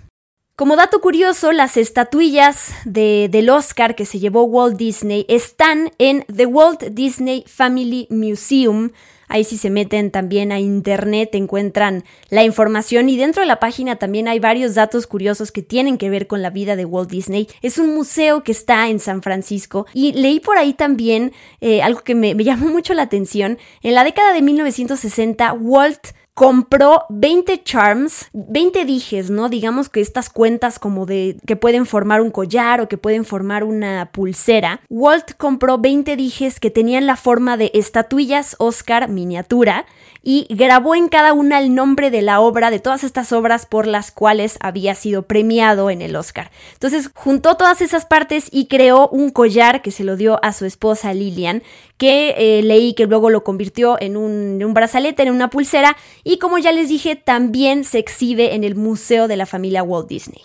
Como 0.55 0.75
dato 0.75 1.01
curioso, 1.01 1.51
las 1.53 1.75
estatuillas 1.77 2.74
de, 2.86 3.29
del 3.31 3.50
Oscar 3.50 3.96
que 3.96 4.05
se 4.05 4.20
llevó 4.20 4.43
Walt 4.43 4.77
Disney 4.77 5.25
están 5.27 5.91
en 5.98 6.24
The 6.34 6.46
Walt 6.46 6.84
Disney 6.91 7.43
Family 7.48 8.05
Museum. 8.10 8.91
Ahí 9.27 9.46
si 9.46 9.58
se 9.58 9.70
meten 9.70 10.12
también 10.12 10.51
a 10.51 10.60
internet 10.60 11.29
encuentran 11.34 12.03
la 12.29 12.43
información 12.43 13.08
y 13.08 13.15
dentro 13.15 13.41
de 13.41 13.48
la 13.48 13.62
página 13.62 13.96
también 13.96 14.27
hay 14.27 14.39
varios 14.39 14.75
datos 14.75 15.08
curiosos 15.08 15.53
que 15.53 15.62
tienen 15.62 15.98
que 15.98 16.10
ver 16.10 16.27
con 16.27 16.41
la 16.41 16.50
vida 16.50 16.75
de 16.75 16.84
Walt 16.84 17.10
Disney. 17.10 17.48
Es 17.62 17.77
un 17.77 17.96
museo 17.96 18.43
que 18.43 18.51
está 18.51 18.89
en 18.89 19.00
San 19.00 19.24
Francisco 19.24 19.88
y 19.93 20.12
leí 20.12 20.41
por 20.41 20.58
ahí 20.58 20.74
también 20.74 21.31
eh, 21.62 21.81
algo 21.81 22.01
que 22.01 22.13
me, 22.13 22.36
me 22.36 22.43
llamó 22.43 22.67
mucho 22.67 22.93
la 22.93 23.03
atención. 23.03 23.58
En 23.81 23.96
la 23.96 24.03
década 24.03 24.34
de 24.34 24.41
1960, 24.41 25.53
Walt 25.53 26.10
compró 26.33 27.05
20 27.09 27.63
charms, 27.63 28.29
20 28.33 28.85
dijes, 28.85 29.29
¿no? 29.29 29.50
Digamos 29.50 29.89
que 29.89 30.01
estas 30.01 30.29
cuentas 30.29 30.79
como 30.79 31.05
de 31.05 31.38
que 31.45 31.55
pueden 31.55 31.85
formar 31.85 32.21
un 32.21 32.31
collar 32.31 32.81
o 32.81 32.88
que 32.88 32.97
pueden 32.97 33.25
formar 33.25 33.63
una 33.63 34.11
pulsera. 34.11 34.81
Walt 34.89 35.33
compró 35.38 35.77
20 35.77 36.15
dijes 36.15 36.59
que 36.59 36.71
tenían 36.71 37.05
la 37.05 37.17
forma 37.17 37.57
de 37.57 37.71
estatuillas 37.73 38.55
Oscar 38.59 39.09
miniatura 39.09 39.85
y 40.23 40.47
grabó 40.50 40.95
en 40.95 41.09
cada 41.09 41.33
una 41.33 41.59
el 41.59 41.73
nombre 41.73 42.11
de 42.11 42.21
la 42.21 42.39
obra, 42.39 42.69
de 42.69 42.79
todas 42.79 43.03
estas 43.03 43.31
obras 43.31 43.65
por 43.65 43.88
las 43.88 44.11
cuales 44.11 44.57
había 44.61 44.93
sido 44.95 45.23
premiado 45.23 45.89
en 45.89 46.01
el 46.01 46.15
Oscar. 46.15 46.51
Entonces 46.73 47.09
juntó 47.13 47.57
todas 47.57 47.81
esas 47.81 48.05
partes 48.05 48.47
y 48.51 48.67
creó 48.67 49.09
un 49.09 49.31
collar 49.31 49.81
que 49.81 49.91
se 49.91 50.03
lo 50.03 50.15
dio 50.15 50.43
a 50.43 50.53
su 50.53 50.65
esposa 50.65 51.13
Lillian, 51.13 51.63
que 52.01 52.34
eh, 52.36 52.63
leí 52.63 52.96
que 52.96 53.05
luego 53.05 53.29
lo 53.29 53.43
convirtió 53.43 53.96
en 54.01 54.17
un, 54.17 54.55
en 54.55 54.65
un 54.65 54.74
brazalete, 54.74 55.22
en 55.22 55.29
una 55.29 55.51
pulsera, 55.51 55.96
y 56.24 56.39
como 56.39 56.58
ya 56.58 56.72
les 56.72 56.89
dije, 56.89 57.15
también 57.15 57.84
se 57.84 58.00
exhibe 58.00 58.55
en 58.55 58.63
el 58.63 58.74
Museo 58.74 59.27
de 59.27 59.38
la 59.38 59.46
Familia 59.46 59.84
Walt 59.84 60.08
Disney. 60.08 60.41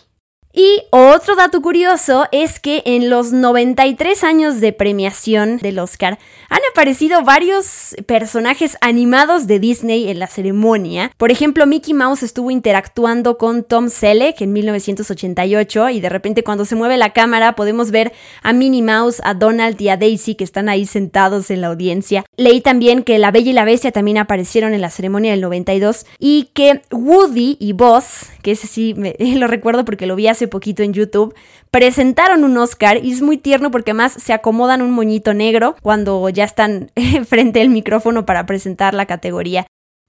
Y 0.58 0.84
otro 0.88 1.36
dato 1.36 1.60
curioso 1.60 2.24
es 2.32 2.60
que 2.60 2.82
en 2.86 3.10
los 3.10 3.30
93 3.30 4.24
años 4.24 4.58
de 4.58 4.72
premiación 4.72 5.58
del 5.58 5.78
Oscar 5.78 6.18
han 6.48 6.60
aparecido 6.72 7.22
varios 7.22 7.94
personajes 8.06 8.78
animados 8.80 9.46
de 9.46 9.58
Disney 9.58 10.08
en 10.08 10.18
la 10.18 10.28
ceremonia. 10.28 11.12
Por 11.18 11.30
ejemplo, 11.30 11.66
Mickey 11.66 11.92
Mouse 11.92 12.22
estuvo 12.22 12.50
interactuando 12.50 13.36
con 13.36 13.64
Tom 13.64 13.90
Selleck 13.90 14.40
en 14.40 14.54
1988 14.54 15.90
y 15.90 16.00
de 16.00 16.08
repente 16.08 16.42
cuando 16.42 16.64
se 16.64 16.74
mueve 16.74 16.96
la 16.96 17.12
cámara 17.12 17.54
podemos 17.54 17.90
ver 17.90 18.14
a 18.42 18.54
Minnie 18.54 18.80
Mouse, 18.80 19.20
a 19.24 19.34
Donald 19.34 19.78
y 19.78 19.90
a 19.90 19.98
Daisy 19.98 20.36
que 20.36 20.44
están 20.44 20.70
ahí 20.70 20.86
sentados 20.86 21.50
en 21.50 21.60
la 21.60 21.66
audiencia. 21.66 22.24
Leí 22.38 22.62
también 22.62 23.02
que 23.02 23.18
La 23.18 23.30
Bella 23.30 23.50
y 23.50 23.52
la 23.52 23.66
Bestia 23.66 23.92
también 23.92 24.16
aparecieron 24.16 24.72
en 24.72 24.80
la 24.80 24.88
ceremonia 24.88 25.32
del 25.32 25.42
92 25.42 26.06
y 26.18 26.48
que 26.54 26.80
Woody 26.90 27.58
y 27.60 27.74
Buzz, 27.74 28.30
que 28.40 28.52
ese 28.52 28.66
sí 28.66 28.94
me, 28.96 29.16
lo 29.36 29.48
recuerdo 29.48 29.84
porque 29.84 30.06
lo 30.06 30.16
vi 30.16 30.28
hace 30.28 30.45
poquito 30.46 30.82
en 30.82 30.92
YouTube, 30.92 31.34
presentaron 31.70 32.44
un 32.44 32.56
Oscar 32.58 33.04
y 33.04 33.12
es 33.12 33.22
muy 33.22 33.38
tierno 33.38 33.70
porque 33.70 33.90
además 33.90 34.12
se 34.12 34.32
acomodan 34.32 34.82
un 34.82 34.92
moñito 34.92 35.34
negro 35.34 35.76
cuando 35.82 36.28
ya 36.28 36.44
están 36.44 36.90
frente 37.26 37.60
al 37.60 37.68
micrófono 37.68 38.26
para 38.26 38.46
presentar 38.46 38.94
la 38.94 39.06
categoría. 39.06 39.66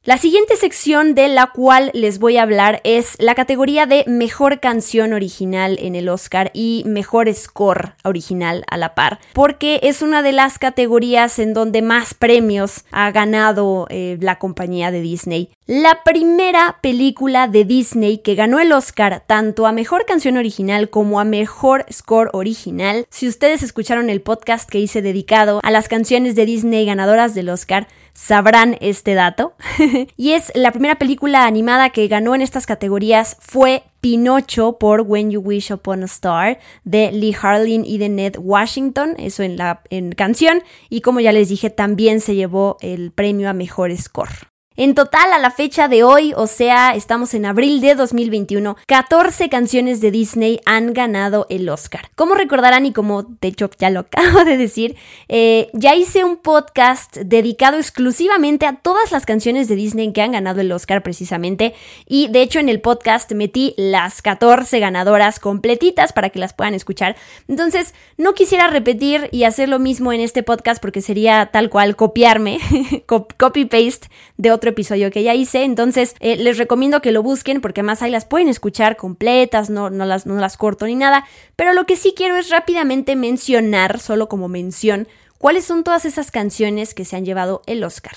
La 0.08 0.18
siguiente 0.18 0.56
sección 0.56 1.16
de 1.16 1.28
la 1.28 1.48
cual 1.48 1.92
les 1.94 2.18
voy 2.18 2.38
a 2.38 2.44
hablar 2.44 2.80
es 2.86 3.18
la 3.20 3.36
categoría 3.36 3.86
de 3.86 4.06
mejor 4.08 4.62
canción 4.62 5.12
original 5.12 5.78
en 5.82 5.96
el 5.96 6.08
Oscar 6.08 6.50
y 6.54 6.84
mejor 6.86 7.28
score 7.34 7.96
original 8.06 8.64
a 8.70 8.78
la 8.78 8.96
par, 8.96 9.20
porque 9.34 9.82
es 9.84 10.02
una 10.02 10.22
de 10.22 10.32
las 10.32 10.60
categorías 10.60 11.40
en 11.40 11.54
donde 11.54 11.82
más 11.82 12.14
premios 12.14 12.86
ha 12.90 13.12
ganado 13.12 13.86
eh, 13.90 14.18
la 14.22 14.40
compañía 14.40 14.92
de 14.92 15.02
Disney. 15.02 15.50
La 15.66 16.04
primera 16.06 16.78
película 16.82 17.50
de 17.50 17.66
Disney 17.66 18.20
que 18.20 18.36
ganó 18.36 18.62
el 18.62 18.72
Oscar 18.72 19.26
tanto 19.28 19.68
a 19.68 19.74
mejor 19.74 20.06
canción 20.06 20.38
original 20.38 20.90
como 20.90 21.20
a 21.20 21.26
mejor 21.26 21.86
score 21.92 22.30
original. 22.32 23.06
Si 23.10 23.28
ustedes 23.28 23.62
escucharon 23.62 24.10
el 24.10 24.22
podcast 24.22 24.70
que 24.70 24.80
hice 24.80 25.02
dedicado 25.02 25.60
a 25.64 25.72
las 25.72 25.90
canciones 25.90 26.36
de 26.36 26.46
Disney 26.46 26.86
ganadoras 26.86 27.36
del 27.36 27.50
Oscar, 27.50 27.90
sabrán 28.18 28.78
este 28.82 29.14
dato. 29.14 29.54
y 30.18 30.32
es 30.32 30.52
la 30.56 30.72
primera 30.72 30.98
película 30.98 31.46
animada 31.46 31.92
que 31.92 32.08
ganó 32.08 32.34
en 32.34 32.42
estas 32.42 32.66
categorías 32.66 33.38
fue 33.40 33.84
Pinocho 34.02 34.80
por 34.80 35.02
When 35.02 35.30
You 35.30 35.40
Wish 35.40 35.72
Upon 35.72 36.02
a 36.02 36.06
Star 36.06 36.60
de 36.84 37.12
Lee 37.12 37.36
Harlin 37.40 37.86
y 37.86 38.00
de 38.00 38.10
Ned 38.10 38.36
Washington, 38.40 39.16
eso 39.20 39.44
en 39.44 39.58
la 39.58 39.82
en 39.92 40.14
canción 40.14 40.64
y 40.90 41.02
como 41.02 41.20
ya 41.20 41.32
les 41.32 41.50
dije 41.50 41.70
también 41.70 42.20
se 42.20 42.34
llevó 42.34 42.78
el 42.82 43.12
premio 43.12 43.50
a 43.50 43.54
mejor 43.54 43.96
score. 43.96 44.48
En 44.80 44.94
total, 44.94 45.34
a 45.34 45.40
la 45.40 45.50
fecha 45.50 45.88
de 45.88 46.04
hoy, 46.04 46.34
o 46.36 46.46
sea, 46.46 46.94
estamos 46.94 47.34
en 47.34 47.48
abril 47.48 47.82
de 47.82 47.96
2021, 47.96 48.78
14 48.86 49.50
canciones 49.50 50.02
de 50.02 50.12
Disney 50.12 50.60
han 50.68 50.94
ganado 50.94 51.48
el 51.50 51.68
Oscar. 51.68 52.12
Como 52.14 52.36
recordarán 52.36 52.86
y 52.86 52.94
como 52.94 53.24
de 53.24 53.48
hecho 53.48 53.72
ya 53.80 53.90
lo 53.90 54.00
acabo 54.12 54.46
de 54.46 54.56
decir, 54.56 54.96
eh, 55.30 55.72
ya 55.74 55.96
hice 55.96 56.24
un 56.24 56.38
podcast 56.38 57.18
dedicado 57.18 57.78
exclusivamente 57.78 58.68
a 58.68 58.76
todas 58.76 59.12
las 59.12 59.26
canciones 59.26 59.68
de 59.68 59.78
Disney 59.78 60.14
que 60.14 60.22
han 60.22 60.34
ganado 60.34 60.62
el 60.62 60.72
Oscar 60.72 61.02
precisamente. 61.02 61.74
Y 62.06 62.28
de 62.28 62.44
hecho 62.44 62.60
en 62.60 62.70
el 62.70 62.80
podcast 62.80 63.32
metí 63.32 63.74
las 63.78 64.22
14 64.22 64.80
ganadoras 64.80 65.40
completitas 65.40 66.14
para 66.14 66.30
que 66.30 66.38
las 66.38 66.54
puedan 66.54 66.76
escuchar. 66.76 67.16
Entonces, 67.48 67.96
no 68.18 68.36
quisiera 68.36 68.68
repetir 68.68 69.28
y 69.32 69.46
hacer 69.46 69.70
lo 69.70 69.80
mismo 69.80 70.14
en 70.14 70.22
este 70.22 70.44
podcast 70.44 70.80
porque 70.80 71.02
sería 71.02 71.48
tal 71.48 71.72
cual 71.72 71.96
copiarme, 71.96 72.60
copy-paste 73.08 74.10
de 74.38 74.52
otro 74.52 74.67
episodio 74.70 75.12
que 75.12 75.24
ya 75.24 75.34
hice. 75.34 75.64
Entonces, 75.64 76.16
eh, 76.20 76.38
les 76.38 76.58
recomiendo 76.58 77.02
que 77.02 77.12
lo 77.12 77.24
busquen 77.24 77.62
porque 77.62 77.84
más 77.84 78.02
ahí 78.02 78.12
las 78.12 78.26
pueden 78.26 78.48
escuchar 78.48 78.98
completas, 78.98 79.70
no, 79.70 79.90
no, 79.90 80.06
las, 80.06 80.26
no 80.26 80.36
las 80.36 80.58
corto 80.58 80.86
ni 80.86 80.96
nada. 80.96 81.26
Pero 81.56 81.74
lo 81.74 81.86
que 81.86 81.96
sí 81.96 82.14
quiero 82.16 82.38
es 82.38 82.50
rápidamente 82.50 83.16
mencionar, 83.16 84.00
solo 84.00 84.28
como 84.28 84.48
mención, 84.48 85.08
cuáles 85.38 85.66
son 85.66 85.84
todas 85.84 86.06
esas 86.06 86.32
canciones 86.32 86.94
que 86.94 87.06
se 87.06 87.16
han 87.16 87.26
llevado 87.26 87.62
el 87.66 87.84
Oscar. 87.84 88.16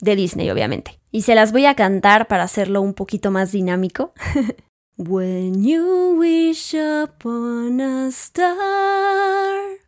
De 0.00 0.16
Disney, 0.16 0.50
obviamente. 0.50 0.98
Y 1.10 1.22
se 1.22 1.34
las 1.34 1.52
voy 1.52 1.66
a 1.66 1.74
cantar 1.74 2.26
para 2.26 2.44
hacerlo 2.44 2.80
un 2.80 2.94
poquito 2.94 3.30
más 3.30 3.52
dinámico. 3.52 4.14
When 4.96 5.62
you 5.62 6.16
wish 6.18 6.74
upon 6.74 7.80
a 7.80 8.08
star. 8.08 9.80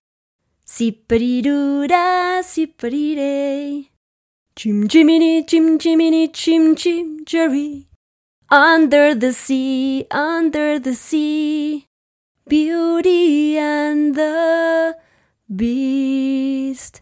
Si 0.64 0.92
perirura, 0.92 2.42
si. 2.42 3.91
Chim 4.54 4.86
Jiminy, 4.86 5.44
Chim 5.44 5.78
Jiminy, 5.80 6.28
Chim 6.28 6.76
Chim 6.76 7.24
Jerry. 7.24 7.88
Under 8.50 9.14
the 9.14 9.32
sea, 9.32 10.06
under 10.10 10.78
the 10.78 10.94
sea. 10.94 11.86
Beauty 12.46 13.56
and 13.56 14.14
the 14.14 14.98
Beast. 15.54 17.00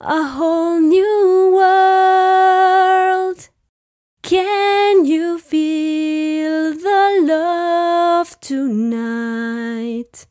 A 0.00 0.24
whole 0.24 0.80
new 0.80 1.52
world. 1.54 3.48
Can 4.22 5.04
you 5.04 5.38
feel 5.38 6.72
the 6.72 7.20
love 7.22 8.40
tonight? 8.40 10.26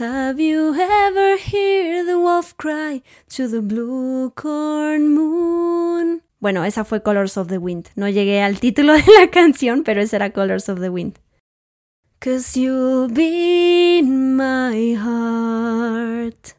Have 0.00 0.40
you 0.40 0.74
ever 0.74 1.36
heard 1.36 2.06
the 2.06 2.18
wolf 2.18 2.56
cry 2.56 3.02
to 3.36 3.46
the 3.46 3.60
blue 3.60 4.30
corn 4.30 5.12
moon? 5.12 6.22
Bueno, 6.38 6.64
esa 6.64 6.86
fue 6.86 7.02
Colors 7.02 7.36
of 7.36 7.48
the 7.48 7.58
Wind. 7.58 7.90
No 7.96 8.08
llegué 8.08 8.40
al 8.40 8.60
título 8.60 8.94
de 8.94 9.04
la 9.20 9.30
canción, 9.30 9.84
pero 9.84 10.00
esa 10.00 10.16
era 10.16 10.32
Colors 10.32 10.70
of 10.70 10.80
the 10.80 10.88
Wind. 10.88 11.18
Cause 12.18 12.58
been 13.12 14.36
my 14.36 14.94
heart. 14.94 16.56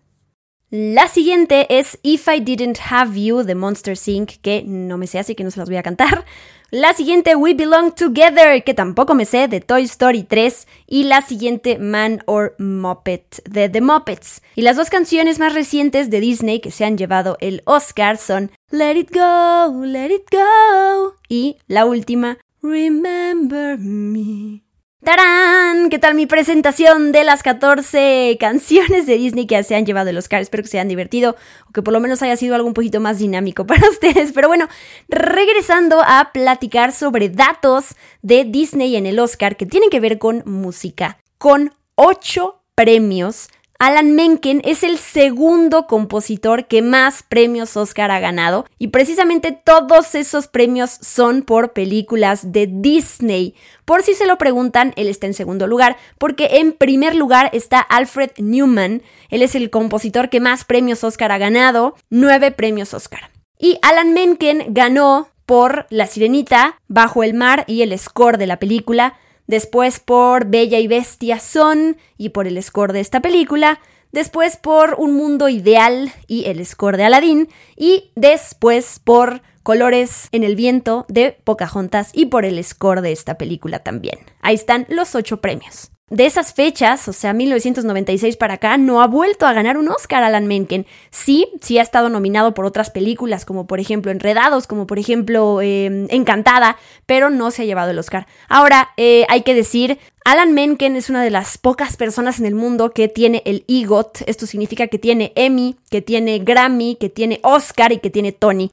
La 0.70 1.08
siguiente 1.08 1.66
es 1.80 1.98
If 2.04 2.28
I 2.28 2.42
Didn't 2.42 2.78
Have 2.92 3.20
You 3.20 3.42
de 3.42 3.56
Monster 3.56 3.98
Inc., 4.06 4.34
que 4.44 4.62
no 4.64 5.00
me 5.00 5.08
sé, 5.08 5.18
así 5.18 5.34
que 5.34 5.44
no 5.44 5.50
se 5.50 5.60
las 5.60 5.68
voy 5.68 5.78
a 5.78 5.84
cantar. 5.84 6.26
La 6.74 6.94
siguiente 6.94 7.36
We 7.36 7.54
Belong 7.54 7.94
Together, 7.94 8.64
que 8.64 8.74
tampoco 8.74 9.14
me 9.14 9.26
sé, 9.26 9.50
de 9.50 9.60
Toy 9.60 9.84
Story 9.84 10.24
3. 10.24 10.70
Y 10.88 11.04
la 11.04 11.22
siguiente 11.22 11.78
Man 11.78 12.24
or 12.28 12.56
Muppet, 12.60 13.44
de 13.44 13.68
The 13.68 13.82
Muppets. 13.82 14.42
Y 14.56 14.62
las 14.62 14.78
dos 14.78 14.90
canciones 14.90 15.38
más 15.38 15.54
recientes 15.54 16.10
de 16.10 16.22
Disney 16.22 16.62
que 16.62 16.72
se 16.72 16.86
han 16.86 16.98
llevado 16.98 17.36
el 17.42 17.62
Oscar 17.66 18.18
son 18.18 18.52
Let 18.70 18.96
It 18.96 19.12
Go, 19.14 19.84
Let 19.84 20.16
It 20.16 20.30
Go. 20.32 21.16
Y 21.28 21.58
la 21.68 21.84
última, 21.84 22.38
Remember 22.62 23.78
Me. 23.78 24.64
¡Tarán! 25.04 25.90
¿Qué 25.90 25.98
tal 25.98 26.14
mi 26.14 26.28
presentación 26.28 27.12
de 27.12 27.24
las 27.24 27.42
14 27.42 28.38
canciones 28.40 29.08
de 29.08 29.18
Disney 29.18 29.48
que 29.48 29.64
se 29.64 29.74
han 29.74 29.84
llevado 29.84 30.12
el 30.12 30.18
Oscar? 30.20 30.44
Espero 30.44 30.62
que 30.62 30.70
se 30.70 30.78
hayan 30.78 30.90
divertido 30.90 31.36
o 31.68 31.72
que 31.72 31.82
por 31.82 31.92
lo 31.92 32.00
menos 32.00 32.22
haya 32.22 32.38
sido 32.38 32.54
algo 32.54 32.68
un 32.68 32.76
poquito 32.76 33.00
más 33.00 33.18
dinámico 33.18 33.66
para 33.68 33.90
ustedes. 33.90 34.32
Pero 34.32 34.48
bueno, 34.48 34.68
regresando 35.10 36.04
a 36.06 36.30
platicar 36.32 36.92
sobre 36.92 37.30
datos 37.30 37.96
de 38.22 38.46
Disney 38.46 38.96
en 38.96 39.08
el 39.08 39.18
Oscar 39.18 39.58
que 39.58 39.66
tienen 39.66 39.90
que 39.90 40.00
ver 40.00 40.20
con 40.20 40.44
música, 40.46 41.18
con 41.40 41.74
8 41.96 42.62
premios 42.76 43.50
Alan 43.84 44.14
Menken 44.14 44.62
es 44.64 44.84
el 44.84 45.00
segundo 45.00 45.88
compositor 45.88 46.68
que 46.68 46.84
más 46.84 47.24
premios 47.24 47.76
Oscar 47.76 48.12
ha 48.12 48.20
ganado 48.20 48.68
y 48.78 48.90
precisamente 48.90 49.52
todos 49.52 50.14
esos 50.14 50.48
premios 50.48 51.00
son 51.02 51.42
por 51.42 51.74
películas 51.74 52.52
de 52.52 52.68
Disney. 52.72 53.56
Por 53.84 54.04
si 54.04 54.14
se 54.14 54.28
lo 54.28 54.38
preguntan, 54.38 54.94
él 54.98 55.08
está 55.08 55.26
en 55.26 55.34
segundo 55.34 55.66
lugar 55.66 55.98
porque 56.20 56.60
en 56.60 56.74
primer 56.74 57.16
lugar 57.16 57.50
está 57.54 57.80
Alfred 57.80 58.30
Newman. 58.38 59.02
Él 59.32 59.42
es 59.42 59.56
el 59.56 59.72
compositor 59.72 60.30
que 60.30 60.40
más 60.40 60.64
premios 60.64 61.04
Oscar 61.04 61.32
ha 61.32 61.40
ganado, 61.40 61.96
nueve 62.12 62.52
premios 62.52 62.94
Oscar. 62.94 63.32
Y 63.58 63.80
Alan 63.82 64.14
Menken 64.14 64.76
ganó 64.76 65.30
por 65.48 65.88
La 65.90 66.06
Sirenita, 66.06 66.80
Bajo 66.88 67.24
el 67.24 67.34
Mar 67.34 67.64
y 67.66 67.82
el 67.82 67.98
score 67.98 68.38
de 68.38 68.46
la 68.46 68.60
película, 68.60 69.16
después 69.48 70.00
por 70.00 70.46
Bella 70.46 70.80
y 70.80 70.88
Bestia 70.88 71.40
Son 71.40 71.98
y 72.18 72.30
por 72.30 72.48
el 72.48 72.62
score 72.62 72.94
de 72.94 73.00
esta 73.00 73.22
película, 73.22 73.80
después 74.12 74.58
por 74.58 74.96
Un 74.98 75.14
Mundo 75.14 75.50
Ideal 75.50 76.12
y 76.28 76.46
el 76.46 76.66
score 76.66 76.98
de 76.98 77.04
Aladdin, 77.06 77.50
y 77.76 78.12
después 78.16 79.00
por 79.04 79.42
Colores 79.64 80.28
en 80.32 80.44
el 80.44 80.56
Viento 80.56 81.06
de 81.08 81.38
Pocahontas 81.44 82.10
y 82.14 82.26
por 82.26 82.46
el 82.46 82.64
score 82.64 83.02
de 83.02 83.12
esta 83.12 83.38
película 83.38 83.80
también. 83.80 84.18
Ahí 84.42 84.56
están 84.56 84.88
los 84.90 85.14
ocho 85.14 85.40
premios 85.40 85.92
de 86.12 86.26
esas 86.26 86.54
fechas, 86.54 87.08
o 87.08 87.14
sea, 87.14 87.32
1996 87.32 88.36
para 88.36 88.56
acá, 88.56 88.78
no 88.78 89.02
ha 89.02 89.08
vuelto 89.08 89.48
a 89.48 89.54
ganar 89.54 89.78
un 89.78 89.88
Oscar 89.88 90.24
Alan 90.24 90.46
Menken. 90.46 90.86
Sí, 91.10 91.48
sí 91.62 91.80
ha 91.80 91.82
estado 91.82 92.10
nominado 92.10 92.54
por 92.54 92.66
otras 92.66 92.90
películas, 92.90 93.46
como 93.46 93.66
por 93.66 93.80
ejemplo 93.80 94.12
Enredados, 94.12 94.68
como 94.68 94.86
por 94.86 95.00
ejemplo 95.00 95.62
em, 95.62 96.08
Encantada, 96.10 96.78
pero 97.06 97.30
no 97.30 97.50
se 97.50 97.62
ha 97.62 97.66
llevado 97.66 97.92
el 97.92 98.00
Oscar. 98.00 98.28
Ahora, 98.50 98.90
eh, 98.98 99.26
hay 99.30 99.44
que 99.44 99.56
decir, 99.56 100.00
Alan 100.26 100.54
Menken 100.54 100.98
es 100.98 101.10
una 101.10 101.24
de 101.24 101.30
las 101.30 101.58
pocas 101.58 101.96
personas 101.96 102.40
en 102.40 102.46
el 102.46 102.56
mundo 102.56 102.92
que 102.92 103.08
tiene 103.08 103.42
el 103.46 103.64
EGOT. 103.70 104.24
Esto 104.28 104.46
significa 104.46 104.88
que 104.88 105.00
tiene 105.00 105.32
Emmy, 105.36 105.78
que 105.90 106.02
tiene 106.02 106.40
Grammy, 106.40 106.98
que 106.98 107.08
tiene 107.08 107.40
Oscar 107.42 107.94
y 107.94 108.00
que 108.00 108.10
tiene 108.10 108.34
Tony. 108.34 108.70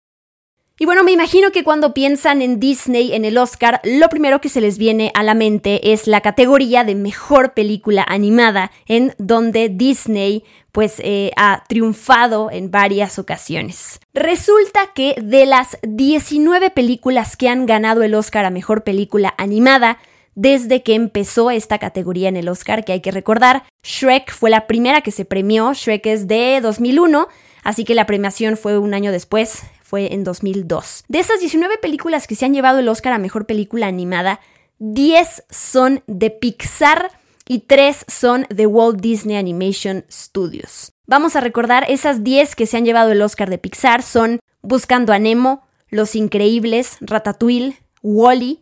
Y 0.81 0.87
bueno, 0.87 1.03
me 1.03 1.11
imagino 1.11 1.51
que 1.51 1.65
cuando 1.65 1.93
piensan 1.93 2.41
en 2.41 2.61
Disney, 2.61 3.13
en 3.13 3.25
el 3.25 3.37
Oscar, 3.37 3.81
lo 3.83 4.09
primero 4.09 4.41
que 4.41 4.49
se 4.49 4.61
les 4.61 4.79
viene 4.79 5.11
a 5.15 5.25
la 5.25 5.35
mente 5.35 5.93
es 5.93 6.07
la 6.07 6.21
categoría 6.21 6.85
de 6.85 6.95
mejor 6.95 7.53
película 7.53 8.05
animada, 8.07 8.71
en 8.87 9.13
donde 9.19 9.71
Disney 9.71 10.45
pues 10.71 11.01
eh, 11.03 11.33
ha 11.37 11.65
triunfado 11.69 12.53
en 12.53 12.71
varias 12.71 13.19
ocasiones. 13.19 13.99
Resulta 14.15 14.93
que 14.95 15.17
de 15.21 15.47
las 15.47 15.79
19 15.83 16.71
películas 16.71 17.37
que 17.37 17.49
han 17.49 17.67
ganado 17.67 18.05
el 18.05 18.15
Oscar 18.15 18.45
a 18.45 18.51
mejor 18.51 18.85
película 18.85 19.35
animada, 19.37 19.99
desde 20.37 20.85
que 20.85 20.95
empezó 20.95 21.51
esta 21.51 21.79
categoría 21.79 22.29
en 22.29 22.37
el 22.37 22.49
Oscar, 22.49 22.85
que 22.85 22.93
hay 22.93 23.01
que 23.01 23.11
recordar, 23.11 23.65
Shrek 23.83 24.33
fue 24.33 24.51
la 24.51 24.69
primera 24.69 25.01
que 25.01 25.11
se 25.11 25.25
premió, 25.25 25.73
Shrek 25.75 26.07
es 26.07 26.29
de 26.29 26.61
2001, 26.63 27.27
así 27.65 27.85
que 27.85 27.97
la 27.97 28.07
premiación 28.07 28.57
fue 28.57 28.79
un 28.79 28.95
año 28.95 29.11
después, 29.11 29.65
fue 29.89 30.13
en 30.13 30.23
2002. 30.23 31.05
De 31.09 31.19
esas 31.19 31.41
19 31.41 31.79
películas 31.79 32.27
que 32.27 32.35
se 32.35 32.45
han 32.45 32.53
llevado 32.53 32.81
el 32.81 32.89
Oscar 32.91 33.15
a 33.15 33.19
Mejor 33.19 33.47
Película 33.47 33.87
Animada, 33.87 34.39
10 34.81 35.45
son 35.49 36.03
de 36.07 36.31
Pixar 36.31 37.11
y 37.49 37.61
3 37.61 38.05
son 38.07 38.47
de 38.51 38.67
Walt 38.67 39.01
Disney 39.01 39.37
Animation 39.39 40.05
Studios. 40.13 40.93
Vamos 41.07 41.37
a 41.37 41.41
recordar 41.41 41.87
esas 41.89 42.23
10 42.23 42.55
que 42.55 42.67
se 42.67 42.77
han 42.77 42.85
llevado 42.85 43.13
el 43.13 43.23
Oscar 43.23 43.49
de 43.49 43.57
Pixar 43.57 44.03
son 44.03 44.41
Buscando 44.61 45.15
a 45.15 45.19
Nemo, 45.19 45.67
Los 45.89 46.15
Increíbles, 46.15 46.99
Ratatouille, 47.01 47.79
Wally, 48.03 48.61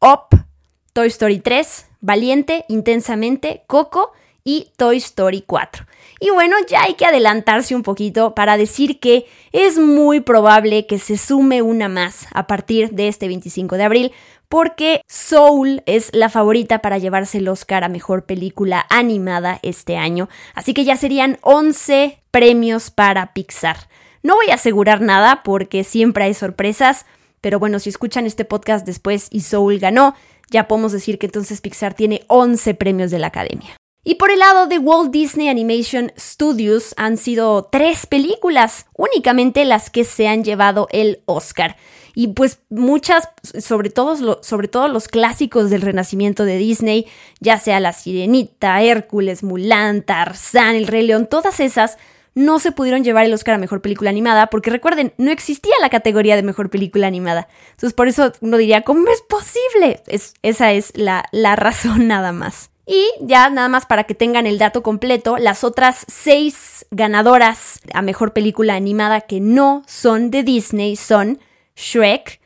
Up, 0.00 0.44
Toy 0.92 1.08
Story 1.08 1.40
3, 1.40 1.86
Valiente, 2.00 2.64
Intensamente, 2.68 3.64
Coco 3.66 4.12
y 4.44 4.70
Toy 4.76 4.98
Story 4.98 5.42
4. 5.44 5.86
Y 6.20 6.30
bueno, 6.30 6.56
ya 6.68 6.82
hay 6.82 6.94
que 6.94 7.06
adelantarse 7.06 7.76
un 7.76 7.82
poquito 7.82 8.34
para 8.34 8.56
decir 8.56 8.98
que 8.98 9.26
es 9.52 9.78
muy 9.78 10.20
probable 10.20 10.86
que 10.86 10.98
se 10.98 11.16
sume 11.16 11.62
una 11.62 11.88
más 11.88 12.26
a 12.32 12.48
partir 12.48 12.90
de 12.90 13.06
este 13.06 13.28
25 13.28 13.76
de 13.76 13.84
abril, 13.84 14.12
porque 14.48 15.02
Soul 15.06 15.82
es 15.86 16.10
la 16.12 16.28
favorita 16.28 16.80
para 16.80 16.98
llevarse 16.98 17.38
el 17.38 17.48
Oscar 17.48 17.84
a 17.84 17.88
Mejor 17.88 18.24
Película 18.24 18.84
Animada 18.90 19.60
este 19.62 19.96
año, 19.96 20.28
así 20.54 20.74
que 20.74 20.84
ya 20.84 20.96
serían 20.96 21.38
11 21.42 22.18
premios 22.32 22.90
para 22.90 23.32
Pixar. 23.32 23.88
No 24.24 24.34
voy 24.34 24.50
a 24.50 24.54
asegurar 24.54 25.00
nada 25.00 25.42
porque 25.44 25.84
siempre 25.84 26.24
hay 26.24 26.34
sorpresas, 26.34 27.06
pero 27.40 27.60
bueno, 27.60 27.78
si 27.78 27.90
escuchan 27.90 28.26
este 28.26 28.44
podcast 28.44 28.84
después 28.84 29.28
y 29.30 29.42
Soul 29.42 29.78
ganó, 29.78 30.16
ya 30.50 30.66
podemos 30.66 30.90
decir 30.90 31.18
que 31.18 31.26
entonces 31.26 31.60
Pixar 31.60 31.94
tiene 31.94 32.24
11 32.26 32.74
premios 32.74 33.12
de 33.12 33.20
la 33.20 33.28
Academia. 33.28 33.77
Y 34.04 34.14
por 34.14 34.30
el 34.30 34.38
lado 34.38 34.66
de 34.66 34.78
Walt 34.78 35.10
Disney 35.10 35.48
Animation 35.48 36.12
Studios 36.18 36.94
han 36.96 37.16
sido 37.16 37.64
tres 37.64 38.06
películas, 38.06 38.86
únicamente 38.94 39.64
las 39.64 39.90
que 39.90 40.04
se 40.04 40.28
han 40.28 40.44
llevado 40.44 40.88
el 40.92 41.20
Oscar. 41.26 41.76
Y 42.14 42.28
pues 42.28 42.60
muchas, 42.68 43.28
sobre 43.60 43.90
todo, 43.90 44.42
sobre 44.42 44.68
los 44.88 45.08
clásicos 45.08 45.70
del 45.70 45.82
renacimiento 45.82 46.44
de 46.44 46.56
Disney, 46.56 47.06
ya 47.38 47.58
sea 47.58 47.80
La 47.80 47.92
Sirenita, 47.92 48.82
Hércules, 48.82 49.42
Mulan, 49.44 50.02
Tarzán, 50.02 50.74
El 50.74 50.86
Rey 50.86 51.06
León, 51.06 51.28
todas 51.28 51.60
esas 51.60 51.96
no 52.34 52.60
se 52.60 52.72
pudieron 52.72 53.04
llevar 53.04 53.24
el 53.24 53.34
Oscar 53.34 53.54
a 53.54 53.58
Mejor 53.58 53.82
Película 53.82 54.10
Animada, 54.10 54.46
porque 54.46 54.70
recuerden, 54.70 55.12
no 55.18 55.30
existía 55.30 55.74
la 55.80 55.90
categoría 55.90 56.36
de 56.36 56.42
Mejor 56.42 56.70
Película 56.70 57.06
Animada. 57.06 57.48
Entonces 57.70 57.94
por 57.94 58.08
eso 58.08 58.32
uno 58.40 58.56
diría, 58.56 58.82
¿cómo 58.82 59.08
es 59.08 59.22
posible? 59.22 60.02
Es, 60.06 60.34
esa 60.42 60.72
es 60.72 60.92
la, 60.96 61.24
la 61.32 61.56
razón 61.56 62.06
nada 62.06 62.32
más. 62.32 62.70
Y 62.90 63.06
ya 63.20 63.50
nada 63.50 63.68
más 63.68 63.84
para 63.84 64.04
que 64.04 64.14
tengan 64.14 64.46
el 64.46 64.56
dato 64.56 64.82
completo, 64.82 65.36
las 65.36 65.62
otras 65.62 66.06
seis 66.08 66.86
ganadoras 66.90 67.80
a 67.92 68.00
mejor 68.00 68.32
película 68.32 68.76
animada 68.76 69.20
que 69.20 69.40
no 69.40 69.82
son 69.86 70.30
de 70.30 70.42
Disney 70.42 70.96
son 70.96 71.38
Shrek, 71.76 72.40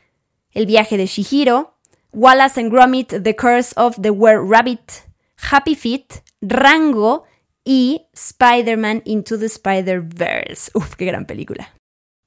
El 0.51 0.65
viaje 0.65 0.97
de 0.97 1.05
Shihiro, 1.05 1.77
Wallace 2.11 2.59
and 2.59 2.73
Gromit, 2.73 3.23
The 3.23 3.37
Curse 3.37 3.73
of 3.77 4.01
the 4.01 4.09
Were 4.09 4.41
Rabbit, 4.45 4.91
Happy 5.49 5.75
Feet, 5.75 6.11
Rango 6.41 7.23
y 7.63 8.07
Spider-Man 8.11 9.01
Into 9.05 9.39
the 9.39 9.45
Spider-Verse. 9.45 10.71
Uf, 10.73 10.95
qué 10.95 11.05
gran 11.05 11.25
película. 11.25 11.73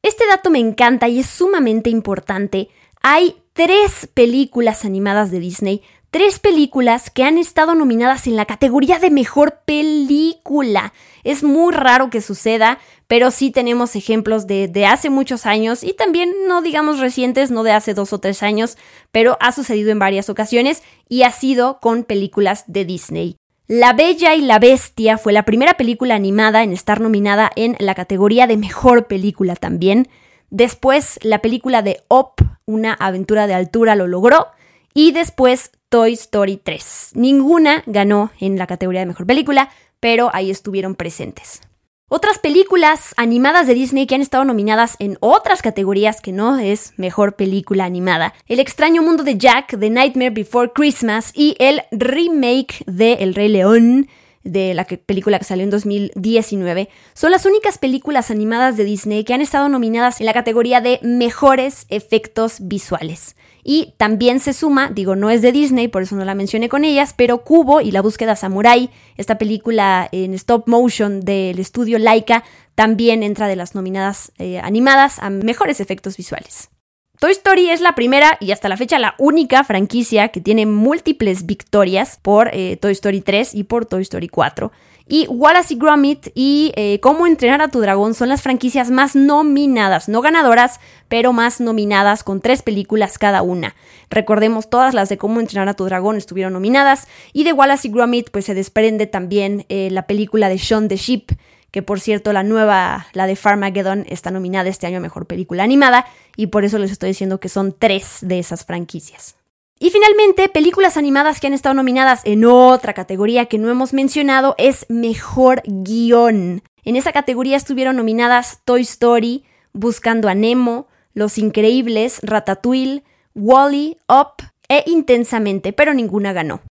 Este 0.01 0.27
dato 0.27 0.49
me 0.49 0.59
encanta 0.59 1.07
y 1.09 1.21
es 1.21 1.27
sumamente 1.27 1.91
importante. 1.91 2.71
Hay 3.03 3.43
tres 3.53 4.09
películas 4.15 4.87
animadas 4.87 5.31
de 5.31 5.39
Disney 5.39 5.83
tres 6.11 6.39
películas 6.39 7.11
que 7.11 7.25
han 7.25 7.39
estado 7.39 7.75
nominadas 7.75 8.27
en 8.27 8.37
la 8.37 8.47
categoría 8.47 8.99
de 8.99 9.11
mejor 9.11 9.61
película. 9.65 10.93
Es 11.25 11.43
muy 11.43 11.73
raro 11.73 12.11
que 12.11 12.21
suceda, 12.21 12.79
pero 13.07 13.31
sí 13.31 13.51
tenemos 13.51 13.97
ejemplos 13.97 14.47
de, 14.47 14.69
de, 14.69 14.87
hace 14.87 15.11
muchos 15.11 15.47
años 15.47 15.85
y 15.85 15.93
también 15.93 16.33
no 16.49 16.63
digamos 16.63 16.99
recientes, 17.01 17.51
no 17.51 17.63
de 17.63 17.73
hace 17.73 17.95
dos 17.95 18.13
o 18.13 18.19
tres 18.19 18.43
años, 18.43 18.79
pero 19.13 19.37
ha 19.41 19.53
sucedido 19.53 19.91
en 19.91 19.99
varias 19.99 20.29
ocasiones 20.29 20.83
y 21.09 21.23
ha 21.23 21.31
sido 21.31 21.81
con 21.81 22.05
películas 22.05 22.65
de 22.67 22.85
Disney. 22.85 23.37
La 23.69 23.95
Bella 23.95 24.37
y 24.37 24.43
la 24.43 24.61
Bestia 24.61 25.19
fue 25.19 25.33
la 25.33 25.45
primera 25.45 25.77
película 25.77 26.15
animada 26.15 26.63
en 26.63 26.73
estar 26.73 27.01
nominada 27.01 27.51
en 27.57 27.75
la 27.81 27.97
categoría 27.97 28.47
de 28.47 28.57
mejor 28.57 29.09
película 29.09 29.57
también. 29.57 30.09
Después, 30.51 31.19
la 31.23 31.43
película 31.43 31.83
de 31.83 32.05
Op, 32.07 32.41
una 32.65 32.95
aventura 32.95 33.49
de 33.49 33.55
altura, 33.55 33.97
lo 33.97 34.07
logró. 34.07 34.47
Y 34.95 35.11
después 35.11 35.73
Toy 35.89 36.15
Story 36.15 36.57
3. 36.57 37.13
Ninguna 37.15 37.85
ganó 37.87 38.33
en 38.41 38.59
la 38.59 38.67
categoría 38.67 39.01
de 39.01 39.07
mejor 39.07 39.27
película, 39.27 39.71
pero 40.01 40.31
ahí 40.33 40.51
estuvieron 40.51 40.97
presentes. 40.97 41.61
Otras 42.09 42.39
películas 42.39 43.15
animadas 43.17 43.67
de 43.67 43.75
Disney 43.75 44.07
que 44.07 44.15
han 44.15 44.21
estado 44.21 44.45
nominadas 44.45 44.97
en 45.01 45.17
otras 45.21 45.63
categorías 45.63 46.21
que 46.21 46.33
no 46.33 46.59
es 46.59 46.93
mejor 46.97 47.35
película 47.35 47.85
animada. 47.85 48.35
El 48.47 48.61
extraño 48.61 49.03
mundo 49.03 49.25
de 49.25 49.39
Jack, 49.39 49.79
The 49.79 49.91
Nightmare 49.91 50.31
Before 50.31 50.71
Christmas 50.73 51.33
y 51.35 51.57
el 51.59 51.83
remake 51.91 52.85
de 52.87 53.15
El 53.15 53.35
Rey 53.35 53.49
León 53.49 54.09
de 54.47 54.75
la 54.75 54.85
película 54.85 55.39
que 55.39 55.45
salió 55.45 55.65
en 55.65 55.71
2019, 55.71 56.89
son 57.15 57.31
las 57.31 57.45
únicas 57.47 57.79
películas 57.79 58.31
animadas 58.31 58.77
de 58.77 58.85
Disney 58.85 59.25
que 59.25 59.35
han 59.35 59.41
estado 59.41 59.69
nominadas 59.69 60.21
en 60.21 60.27
la 60.27 60.33
categoría 60.33 60.81
de 60.81 60.99
mejores 61.03 61.87
efectos 61.89 62.57
visuales. 62.61 63.37
Y 63.63 63.95
también 63.97 64.39
se 64.39 64.53
suma, 64.53 64.91
digo, 64.91 65.17
no 65.17 65.29
es 65.29 65.43
de 65.43 65.51
Disney, 65.51 65.89
por 65.89 66.03
eso 66.03 66.15
no 66.15 66.25
la 66.25 66.37
mencioné 66.37 66.69
con 66.69 66.85
ellas, 66.85 67.15
pero 67.17 67.43
Cubo 67.43 67.81
y 67.81 67.91
la 67.91 68.01
búsqueda 68.01 68.37
samurai, 68.37 68.91
esta 69.17 69.39
película 69.39 70.09
en 70.13 70.35
stop 70.35 70.69
motion 70.69 71.21
del 71.21 71.59
estudio 71.59 71.99
Laika, 71.99 72.45
también 72.77 73.25
entra 73.25 73.49
de 73.49 73.57
las 73.57 73.75
nominadas 73.75 74.31
eh, 74.39 74.61
animadas 74.61 75.19
a 75.19 75.31
mejores 75.31 75.81
efectos 75.81 76.17
visuales. 76.17 76.71
Toy 77.19 77.33
Story 77.33 77.71
es 77.71 77.81
la 77.81 77.95
primera 77.95 78.37
y 78.41 78.51
hasta 78.51 78.69
la 78.69 78.77
fecha 78.77 78.99
la 78.99 79.15
única 79.17 79.65
franquicia 79.65 80.29
que 80.29 80.43
tiene 80.43 80.67
múltiples 80.67 81.47
victorias 81.47 82.19
por 82.21 82.51
eh, 82.53 82.77
Toy 82.77 82.93
Story 82.93 83.23
3 83.23 83.55
y 83.55 83.65
por 83.65 83.87
Toy 83.87 84.03
Story 84.03 84.29
4. 84.29 84.71
Y 85.09 85.27
Wallace 85.29 85.73
y 85.73 85.79
Gromit 85.79 86.29
y 86.35 86.73
eh, 86.77 87.01
Cómo 87.01 87.27
entrenar 87.27 87.63
a 87.63 87.69
tu 87.69 87.81
dragón 87.81 88.13
son 88.13 88.29
las 88.29 88.43
franquicias 88.43 88.91
más 88.91 89.17
nominadas, 89.17 90.11
no 90.11 90.21
ganadoras, 90.21 90.79
pero 91.09 91.33
más 91.33 91.59
nominadas 91.59 92.23
con 92.23 92.43
tres 92.43 92.61
películas 92.61 93.17
cada 93.17 93.41
una. 93.41 93.75
Recordemos, 94.11 94.69
todas 94.69 94.93
las 94.93 95.09
de 95.09 95.17
Cómo 95.17 95.41
entrenar 95.41 95.71
a 95.71 95.75
tu 95.75 95.85
dragón 95.85 96.17
estuvieron 96.17 96.53
nominadas 96.53 97.09
y 97.33 97.45
de 97.45 97.55
Wallace 97.55 97.89
y 97.89 97.93
Gromit 97.93 98.31
pues 98.31 98.45
se 98.45 98.53
desprende 98.53 99.07
también 99.07 99.65
eh, 99.71 99.89
la 99.91 100.07
película 100.07 100.51
de 100.51 100.59
Shaun 100.59 100.89
the 100.89 100.97
Sheep, 100.97 101.33
que 101.77 101.83
por 101.83 102.01
cierto 102.01 102.33
la 102.33 102.43
nueva, 102.43 103.07
la 103.13 103.27
de 103.27 103.37
Farmageddon, 103.37 104.07
está 104.09 104.31
nominada 104.31 104.71
este 104.71 104.87
año 104.87 104.97
a 104.97 105.01
Mejor 105.01 105.27
Película 105.27 105.63
Animada 105.63 106.07
y 106.35 106.47
por 106.47 106.65
eso 106.65 106.79
les 106.79 106.91
estoy 106.91 107.11
diciendo 107.11 107.39
que 107.39 107.51
son 107.51 107.77
tres 107.79 108.17
de 108.23 108.39
esas 108.39 108.65
franquicias. 108.65 109.37
Y 109.79 109.91
finalmente, 109.91 110.49
películas 110.49 110.97
animadas 110.97 111.39
que 111.39 111.49
han 111.49 111.53
estado 111.53 111.75
nominadas 111.75 112.23
en 112.25 112.47
otra 112.47 112.95
categoría 112.95 113.45
que 113.45 113.59
no 113.59 113.69
hemos 113.69 113.93
mencionado 113.93 114.55
es 114.57 114.87
Mejor 114.89 115.61
Guión. 115.67 116.63
En 116.83 116.97
esa 116.97 117.13
categoría 117.13 117.59
estuvieron 117.59 117.97
nominadas 117.97 118.63
Toy 118.65 118.81
Story, 118.81 119.45
Buscando 119.75 120.31
a 120.31 120.35
Nemo, 120.35 120.89
Los 121.13 121.37
Increíbles, 121.37 122.21
Ratatouille, 122.23 123.05
Wally, 123.35 123.99
Up 124.09 124.43
e 124.71 124.83
Intensamente, 124.87 125.75
pero 125.75 125.93
ninguna 125.93 126.33
ganó. 126.33 126.63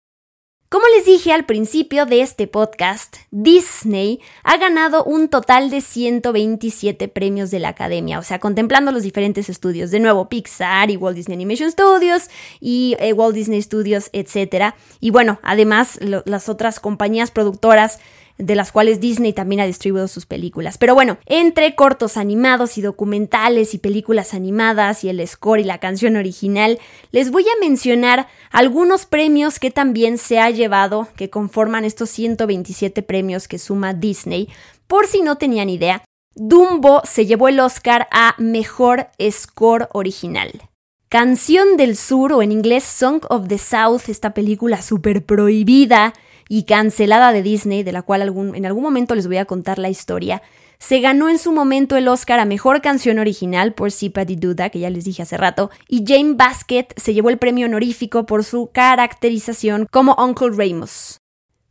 Como 0.75 0.87
les 0.97 1.07
dije 1.07 1.33
al 1.33 1.47
principio 1.47 2.05
de 2.05 2.21
este 2.21 2.49
podcast, 2.49 3.19
Disney 3.31 4.19
ha 4.43 4.57
ganado 4.57 5.05
un 5.05 5.29
total 5.29 5.71
de 5.71 5.81
127 5.81 7.07
premios 7.07 7.53
de 7.53 7.61
la 7.61 7.69
Academia, 7.69 8.19
o 8.19 8.25
sea, 8.25 8.41
contemplando 8.41 8.91
los 8.91 9.05
diferentes 9.05 9.49
estudios, 9.49 9.93
de 9.93 10.01
nuevo 10.01 10.29
Pixar 10.29 10.91
y 10.91 10.97
Walt 10.97 11.15
Disney 11.15 11.37
Animation 11.37 11.71
Studios 11.71 12.29
y 12.59 12.97
eh, 12.99 13.13
Walt 13.13 13.37
Disney 13.37 13.63
Studios, 13.63 14.11
etc. 14.13 14.75
Y 14.99 15.11
bueno, 15.11 15.39
además 15.45 16.01
las 16.01 16.49
otras 16.49 16.81
compañías 16.81 17.31
productoras 17.31 18.01
de 18.39 18.57
las 18.57 18.73
cuales 18.73 19.01
Disney 19.01 19.33
también 19.33 19.61
ha 19.61 19.67
distribuido 19.67 20.09
sus 20.09 20.27
películas. 20.27 20.79
Pero 20.79 20.95
bueno, 20.95 21.19
entre 21.27 21.75
cortos 21.75 22.17
animados 22.17 22.79
y 22.79 22.83
documentales 22.83 23.75
y 23.75 23.79
películas 23.79 24.35
animadas 24.35 25.05
y 25.05 25.09
el 25.09 25.27
score 25.27 25.61
y 25.61 25.65
la 25.65 25.79
canción 25.79 26.17
original, 26.17 26.79
les 27.13 27.31
voy 27.31 27.45
a 27.45 27.61
mencionar 27.61 28.27
algunos 28.51 29.07
premios 29.07 29.59
que 29.59 29.71
también 29.71 30.19
se 30.19 30.41
ha 30.41 30.51
llevado, 30.51 31.09
que 31.17 31.31
conforman 31.31 31.85
estos 31.85 32.11
127 32.11 33.03
premios 33.03 33.47
que 33.47 33.59
suma 33.59 33.95
Disney. 33.95 34.49
Por 34.87 35.07
si 35.07 35.23
no 35.23 35.39
tenían 35.39 35.69
idea, 35.69 36.05
Dumbo 36.35 37.03
se 37.05 37.27
llevó 37.27 37.49
el 37.49 37.61
Oscar 37.61 38.09
a 38.11 38.35
Mejor 38.39 39.09
Score 39.31 39.89
Original. 39.93 40.51
Canción 41.09 41.77
del 41.77 41.97
Sur 41.97 42.33
o 42.33 42.43
en 42.43 42.51
inglés 42.51 42.83
Song 42.83 43.21
of 43.29 43.47
the 43.47 43.59
South, 43.59 44.09
esta 44.09 44.35
película 44.35 44.83
súper 44.83 45.25
prohibida 45.25 46.13
y 46.55 46.63
cancelada 46.63 47.33
de 47.33 47.43
Disney, 47.43 47.83
de 47.83 47.91
la 47.91 48.03
cual 48.03 48.23
en 48.23 48.65
algún 48.65 48.85
momento 48.85 49.17
les 49.17 49.27
voy 49.27 49.39
a 49.39 49.45
contar 49.45 49.81
la 49.81 49.91
historia, 49.91 50.41
se 50.79 51.01
ganó 51.01 51.29
en 51.29 51.39
su 51.39 51.51
momento 51.51 51.97
el 51.97 52.07
Oscar 52.07 52.39
a 52.39 52.45
Mejor 52.45 52.81
Canción 52.81 53.19
Original 53.19 53.75
por 53.75 53.91
Sipati 53.91 54.37
Duda, 54.37 54.71
que 54.71 54.79
ya 54.79 54.89
les 54.89 55.05
dije 55.05 55.23
hace 55.23 55.37
rato, 55.37 55.73
y 55.89 56.05
Jane 56.07 56.35
Basket 56.35 56.87
se 56.95 57.13
llevó 57.13 57.31
el 57.31 57.39
premio 57.39 57.67
honorífico 57.67 58.25
por 58.25 58.45
su 58.45 58.71
caracterización 58.73 59.89
como 59.91 60.15
Uncle 60.17 60.51
Ramos. 60.51 61.19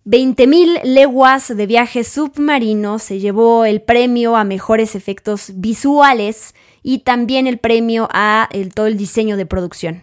20.000 0.06 0.82
leguas 0.84 1.56
de 1.56 1.66
viaje 1.66 2.04
submarino 2.04 3.00
se 3.00 3.20
llevó 3.20 3.64
el 3.64 3.82
premio 3.82 4.36
a 4.36 4.44
mejores 4.44 4.96
efectos 4.96 5.54
visuales 5.56 6.56
y 6.82 7.00
también 7.00 7.48
el 7.48 7.58
premio 7.58 8.10
a 8.12 8.50
todo 8.76 8.88
el 8.88 8.98
diseño 8.98 9.38
de 9.38 9.46
producción. 9.46 10.02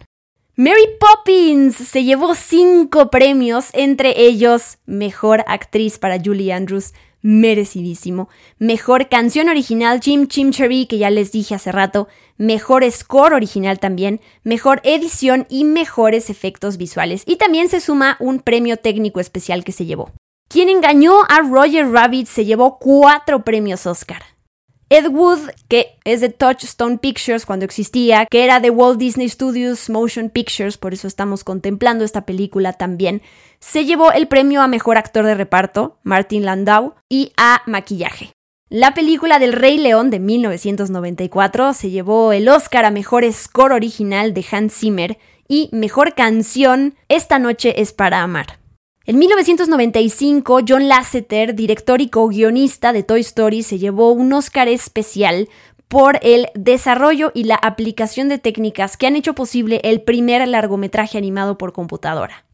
Mary 0.57 0.85
Poppins 0.99 1.75
se 1.75 2.03
llevó 2.03 2.35
cinco 2.35 3.09
premios, 3.09 3.69
entre 3.71 4.19
ellos 4.19 4.79
Mejor 4.85 5.45
Actriz 5.47 5.97
para 5.97 6.19
Julie 6.19 6.51
Andrews, 6.51 6.93
merecidísimo. 7.21 8.27
Mejor 8.59 9.07
Canción 9.07 9.47
Original 9.47 10.01
Chim 10.01 10.27
Chim 10.27 10.51
Cherry, 10.51 10.87
que 10.87 10.97
ya 10.97 11.09
les 11.09 11.31
dije 11.31 11.55
hace 11.55 11.71
rato. 11.71 12.09
Mejor 12.35 12.83
Score 12.91 13.33
Original 13.33 13.79
también. 13.79 14.19
Mejor 14.43 14.81
Edición 14.83 15.47
y 15.49 15.63
Mejores 15.63 16.29
Efectos 16.29 16.75
Visuales. 16.75 17.23
Y 17.25 17.37
también 17.37 17.69
se 17.69 17.79
suma 17.79 18.17
un 18.19 18.39
premio 18.39 18.75
técnico 18.75 19.21
especial 19.21 19.63
que 19.63 19.71
se 19.71 19.85
llevó. 19.85 20.11
Quien 20.49 20.67
engañó 20.67 21.13
a 21.29 21.39
Roger 21.49 21.89
Rabbit 21.89 22.27
se 22.27 22.43
llevó 22.43 22.77
cuatro 22.77 23.45
premios 23.45 23.85
Oscar. 23.85 24.21
Ed 24.93 25.07
Wood, 25.07 25.51
que 25.69 25.97
es 26.03 26.19
de 26.19 26.27
Touchstone 26.27 26.97
Pictures 26.97 27.45
cuando 27.45 27.63
existía, 27.63 28.25
que 28.25 28.43
era 28.43 28.59
de 28.59 28.69
Walt 28.69 28.99
Disney 28.99 29.29
Studios 29.29 29.89
Motion 29.89 30.29
Pictures, 30.29 30.77
por 30.77 30.93
eso 30.93 31.07
estamos 31.07 31.45
contemplando 31.45 32.03
esta 32.03 32.25
película 32.25 32.73
también, 32.73 33.21
se 33.61 33.85
llevó 33.85 34.11
el 34.11 34.27
premio 34.27 34.61
a 34.61 34.67
Mejor 34.67 34.97
Actor 34.97 35.25
de 35.25 35.35
Reparto, 35.35 35.97
Martin 36.03 36.43
Landau, 36.43 36.95
y 37.07 37.31
a 37.37 37.61
Maquillaje. 37.67 38.33
La 38.67 38.93
película 38.93 39.39
del 39.39 39.53
Rey 39.53 39.77
León 39.77 40.09
de 40.09 40.19
1994 40.19 41.71
se 41.71 41.89
llevó 41.89 42.33
el 42.33 42.49
Oscar 42.49 42.83
a 42.83 42.91
Mejor 42.91 43.23
Score 43.31 43.71
Original 43.71 44.33
de 44.33 44.45
Hans 44.51 44.73
Zimmer 44.73 45.17
y 45.47 45.69
Mejor 45.71 46.15
Canción 46.15 46.95
Esta 47.07 47.39
Noche 47.39 47.79
es 47.81 47.93
para 47.93 48.23
Amar. 48.23 48.60
En 49.11 49.19
1995, 49.19 50.61
John 50.65 50.87
Lasseter, 50.87 51.53
director 51.53 51.99
y 51.99 52.07
co-guionista 52.07 52.93
de 52.93 53.03
Toy 53.03 53.19
Story, 53.19 53.61
se 53.61 53.77
llevó 53.77 54.13
un 54.13 54.31
Oscar 54.31 54.69
especial 54.69 55.49
por 55.89 56.17
el 56.21 56.47
desarrollo 56.55 57.33
y 57.35 57.43
la 57.43 57.55
aplicación 57.55 58.29
de 58.29 58.37
técnicas 58.37 58.95
que 58.95 59.07
han 59.07 59.17
hecho 59.17 59.35
posible 59.35 59.81
el 59.83 59.99
primer 60.01 60.47
largometraje 60.47 61.17
animado 61.17 61.57
por 61.57 61.73
computadora. 61.73 62.45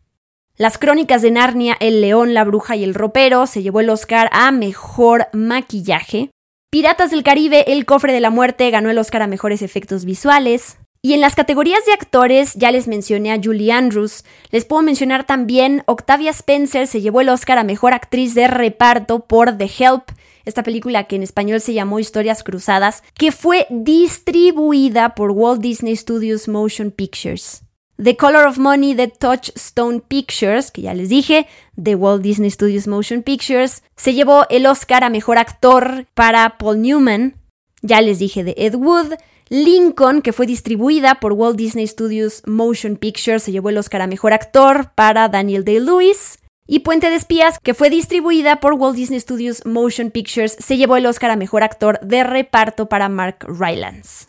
Las 0.55 0.79
crónicas 0.79 1.21
de 1.21 1.29
Narnia, 1.29 1.77
El 1.79 2.01
león, 2.01 2.33
la 2.33 2.43
bruja 2.43 2.75
y 2.75 2.83
el 2.83 2.95
ropero 2.95 3.45
se 3.45 3.61
llevó 3.61 3.81
el 3.81 3.91
Oscar 3.91 4.27
a 4.31 4.49
Mejor 4.51 5.27
Maquillaje. 5.33 6.31
Piratas 6.71 7.11
del 7.11 7.21
Caribe, 7.21 7.71
El 7.71 7.85
cofre 7.85 8.13
de 8.13 8.19
la 8.19 8.31
muerte 8.31 8.71
ganó 8.71 8.89
el 8.89 8.97
Oscar 8.97 9.21
a 9.21 9.27
Mejores 9.27 9.61
Efectos 9.61 10.05
Visuales. 10.05 10.79
Y 11.07 11.13
en 11.13 11.21
las 11.21 11.35
categorías 11.35 11.85
de 11.85 11.93
actores, 11.93 12.55
ya 12.55 12.69
les 12.69 12.89
mencioné 12.89 13.31
a 13.31 13.39
Julie 13.41 13.71
Andrews, 13.71 14.25
les 14.51 14.65
puedo 14.65 14.81
mencionar 14.81 15.25
también 15.25 15.81
Octavia 15.85 16.31
Spencer 16.31 16.85
se 16.85 16.99
llevó 16.99 17.21
el 17.21 17.29
Oscar 17.29 17.57
a 17.57 17.63
Mejor 17.63 17.93
Actriz 17.93 18.35
de 18.35 18.49
Reparto 18.49 19.21
por 19.21 19.57
The 19.57 19.71
Help, 19.79 20.11
esta 20.43 20.63
película 20.63 21.05
que 21.05 21.15
en 21.15 21.23
español 21.23 21.61
se 21.61 21.73
llamó 21.73 21.99
Historias 21.99 22.43
Cruzadas, 22.43 23.03
que 23.13 23.31
fue 23.31 23.67
distribuida 23.69 25.15
por 25.15 25.31
Walt 25.31 25.61
Disney 25.61 25.95
Studios 25.95 26.49
Motion 26.49 26.91
Pictures. 26.91 27.63
The 27.95 28.17
Color 28.17 28.45
of 28.45 28.57
Money 28.57 28.93
de 28.93 29.07
Touchstone 29.07 30.01
Pictures, 30.01 30.71
que 30.71 30.81
ya 30.81 30.93
les 30.93 31.07
dije, 31.07 31.47
de 31.77 31.95
Walt 31.95 32.21
Disney 32.21 32.51
Studios 32.51 32.85
Motion 32.85 33.23
Pictures, 33.23 33.81
se 33.95 34.13
llevó 34.13 34.45
el 34.49 34.65
Oscar 34.65 35.05
a 35.05 35.09
Mejor 35.09 35.37
Actor 35.37 36.05
para 36.13 36.57
Paul 36.57 36.81
Newman, 36.81 37.35
ya 37.81 38.01
les 38.01 38.19
dije 38.19 38.43
de 38.43 38.55
Ed 38.57 38.75
Wood, 38.75 39.13
Lincoln, 39.49 40.21
que 40.21 40.33
fue 40.33 40.45
distribuida 40.45 41.19
por 41.19 41.33
Walt 41.33 41.57
Disney 41.57 41.87
Studios 41.87 42.41
Motion 42.45 42.97
Pictures, 42.97 43.43
se 43.43 43.51
llevó 43.51 43.69
el 43.69 43.77
Oscar 43.77 44.01
a 44.01 44.07
Mejor 44.07 44.33
Actor 44.33 44.91
para 44.95 45.29
Daniel 45.29 45.63
Day-Lewis. 45.63 46.39
Y 46.69 46.79
Puente 46.79 47.09
de 47.09 47.15
Espías, 47.15 47.59
que 47.63 47.73
fue 47.73 47.89
distribuida 47.89 48.59
por 48.59 48.73
Walt 48.73 48.97
Disney 48.97 49.21
Studios 49.21 49.65
Motion 49.65 50.11
Pictures, 50.11 50.57
se 50.59 50.75
llevó 50.75 50.97
el 50.97 51.05
Oscar 51.05 51.31
a 51.31 51.37
Mejor 51.37 51.63
Actor 51.63 51.99
de 52.01 52.25
Reparto 52.25 52.89
para 52.89 53.07
Mark 53.07 53.45
Rylance. 53.47 54.27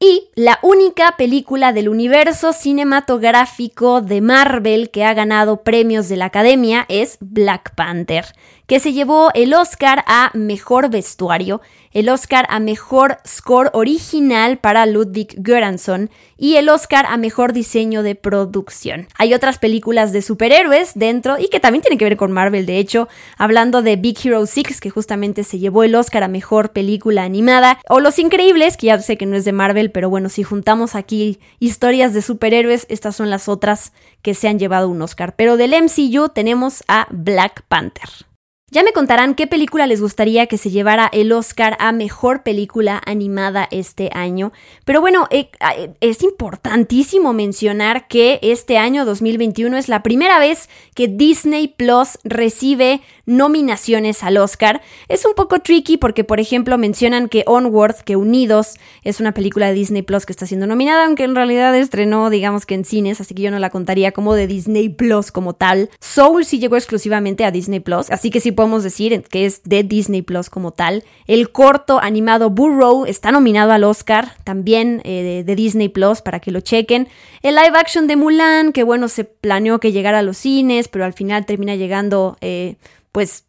Y 0.00 0.30
la 0.36 0.60
única 0.62 1.16
película 1.16 1.72
del 1.72 1.88
universo 1.88 2.52
cinematográfico 2.52 4.00
de 4.00 4.20
Marvel 4.20 4.90
que 4.90 5.04
ha 5.04 5.12
ganado 5.12 5.64
premios 5.64 6.08
de 6.08 6.16
la 6.16 6.26
Academia 6.26 6.86
es 6.88 7.16
Black 7.20 7.74
Panther, 7.74 8.26
que 8.68 8.78
se 8.78 8.92
llevó 8.92 9.30
el 9.34 9.52
Oscar 9.54 10.04
a 10.06 10.30
Mejor 10.34 10.90
Vestuario 10.90 11.60
el 11.92 12.08
Oscar 12.08 12.46
a 12.48 12.60
Mejor 12.60 13.18
Score 13.26 13.70
Original 13.72 14.58
para 14.58 14.86
Ludwig 14.86 15.34
Göransson 15.42 16.10
y 16.36 16.56
el 16.56 16.68
Oscar 16.68 17.06
a 17.08 17.16
Mejor 17.16 17.52
Diseño 17.52 18.02
de 18.02 18.14
Producción. 18.14 19.08
Hay 19.16 19.34
otras 19.34 19.58
películas 19.58 20.12
de 20.12 20.22
superhéroes 20.22 20.92
dentro 20.94 21.38
y 21.38 21.48
que 21.48 21.60
también 21.60 21.82
tienen 21.82 21.98
que 21.98 22.04
ver 22.04 22.16
con 22.16 22.30
Marvel, 22.32 22.66
de 22.66 22.78
hecho, 22.78 23.08
hablando 23.36 23.82
de 23.82 23.96
Big 23.96 24.18
Hero 24.22 24.46
6, 24.46 24.80
que 24.80 24.90
justamente 24.90 25.44
se 25.44 25.58
llevó 25.58 25.82
el 25.82 25.94
Oscar 25.94 26.22
a 26.22 26.28
Mejor 26.28 26.70
Película 26.70 27.24
Animada, 27.24 27.80
o 27.88 28.00
Los 28.00 28.18
Increíbles, 28.18 28.76
que 28.76 28.88
ya 28.88 29.00
sé 29.00 29.16
que 29.16 29.26
no 29.26 29.36
es 29.36 29.44
de 29.44 29.52
Marvel, 29.52 29.90
pero 29.90 30.10
bueno, 30.10 30.28
si 30.28 30.42
juntamos 30.42 30.94
aquí 30.94 31.40
historias 31.58 32.14
de 32.14 32.22
superhéroes, 32.22 32.86
estas 32.88 33.16
son 33.16 33.30
las 33.30 33.48
otras 33.48 33.92
que 34.22 34.34
se 34.34 34.48
han 34.48 34.58
llevado 34.58 34.88
un 34.88 35.02
Oscar. 35.02 35.34
Pero 35.36 35.56
del 35.56 35.74
MCU 35.74 36.28
tenemos 36.28 36.84
a 36.86 37.06
Black 37.10 37.62
Panther. 37.68 38.27
Ya 38.70 38.82
me 38.82 38.92
contarán 38.92 39.34
qué 39.34 39.46
película 39.46 39.86
les 39.86 40.02
gustaría 40.02 40.46
que 40.46 40.58
se 40.58 40.68
llevara 40.68 41.08
el 41.10 41.32
Oscar 41.32 41.78
a 41.80 41.90
Mejor 41.90 42.42
Película 42.42 43.00
Animada 43.06 43.66
este 43.70 44.10
año. 44.12 44.52
Pero 44.84 45.00
bueno, 45.00 45.26
eh, 45.30 45.48
eh, 45.74 45.94
es 46.02 46.22
importantísimo 46.22 47.32
mencionar 47.32 48.08
que 48.08 48.38
este 48.42 48.76
año 48.76 49.06
2021 49.06 49.74
es 49.78 49.88
la 49.88 50.02
primera 50.02 50.38
vez 50.38 50.68
que 50.94 51.08
Disney 51.08 51.68
Plus 51.68 52.18
recibe 52.24 53.00
nominaciones 53.28 54.24
al 54.24 54.38
Oscar. 54.38 54.80
Es 55.08 55.24
un 55.24 55.34
poco 55.34 55.60
tricky 55.60 55.98
porque, 55.98 56.24
por 56.24 56.40
ejemplo, 56.40 56.78
mencionan 56.78 57.28
que 57.28 57.44
Onward, 57.46 57.96
que 58.04 58.16
Unidos, 58.16 58.78
es 59.04 59.20
una 59.20 59.32
película 59.32 59.68
de 59.68 59.74
Disney 59.74 60.02
Plus 60.02 60.26
que 60.26 60.32
está 60.32 60.46
siendo 60.46 60.66
nominada, 60.66 61.04
aunque 61.04 61.24
en 61.24 61.34
realidad 61.34 61.74
estrenó, 61.76 62.30
digamos 62.30 62.66
que 62.66 62.74
en 62.74 62.84
cines, 62.84 63.20
así 63.20 63.34
que 63.34 63.42
yo 63.42 63.50
no 63.50 63.58
la 63.58 63.70
contaría 63.70 64.12
como 64.12 64.34
de 64.34 64.46
Disney 64.46 64.88
Plus 64.88 65.30
como 65.30 65.52
tal. 65.52 65.90
Soul 66.00 66.44
sí 66.44 66.58
llegó 66.58 66.76
exclusivamente 66.76 67.44
a 67.44 67.50
Disney 67.50 67.80
Plus, 67.80 68.10
así 68.10 68.30
que 68.30 68.40
sí 68.40 68.50
podemos 68.50 68.82
decir 68.82 69.22
que 69.30 69.44
es 69.44 69.62
de 69.64 69.82
Disney 69.82 70.22
Plus 70.22 70.48
como 70.48 70.72
tal. 70.72 71.04
El 71.26 71.52
corto 71.52 72.00
animado 72.00 72.50
Burrow 72.50 73.04
está 73.04 73.30
nominado 73.30 73.72
al 73.72 73.84
Oscar, 73.84 74.36
también 74.44 75.02
eh, 75.04 75.44
de, 75.44 75.54
Disney 75.54 75.90
Plus, 75.90 76.22
para 76.22 76.40
que 76.40 76.50
lo 76.50 76.60
chequen. 76.60 77.08
El 77.42 77.56
live 77.56 77.76
action 77.78 78.06
de 78.06 78.16
Mulan, 78.16 78.72
que 78.72 78.84
bueno, 78.84 79.08
se 79.08 79.24
planeó 79.24 79.80
que 79.80 79.92
llegara 79.92 80.20
a 80.20 80.22
los 80.22 80.38
cines, 80.38 80.88
pero 80.88 81.04
al 81.04 81.12
final 81.12 81.44
termina 81.44 81.76
llegando... 81.76 82.38
Eh, 82.40 82.76
pues 83.12 83.44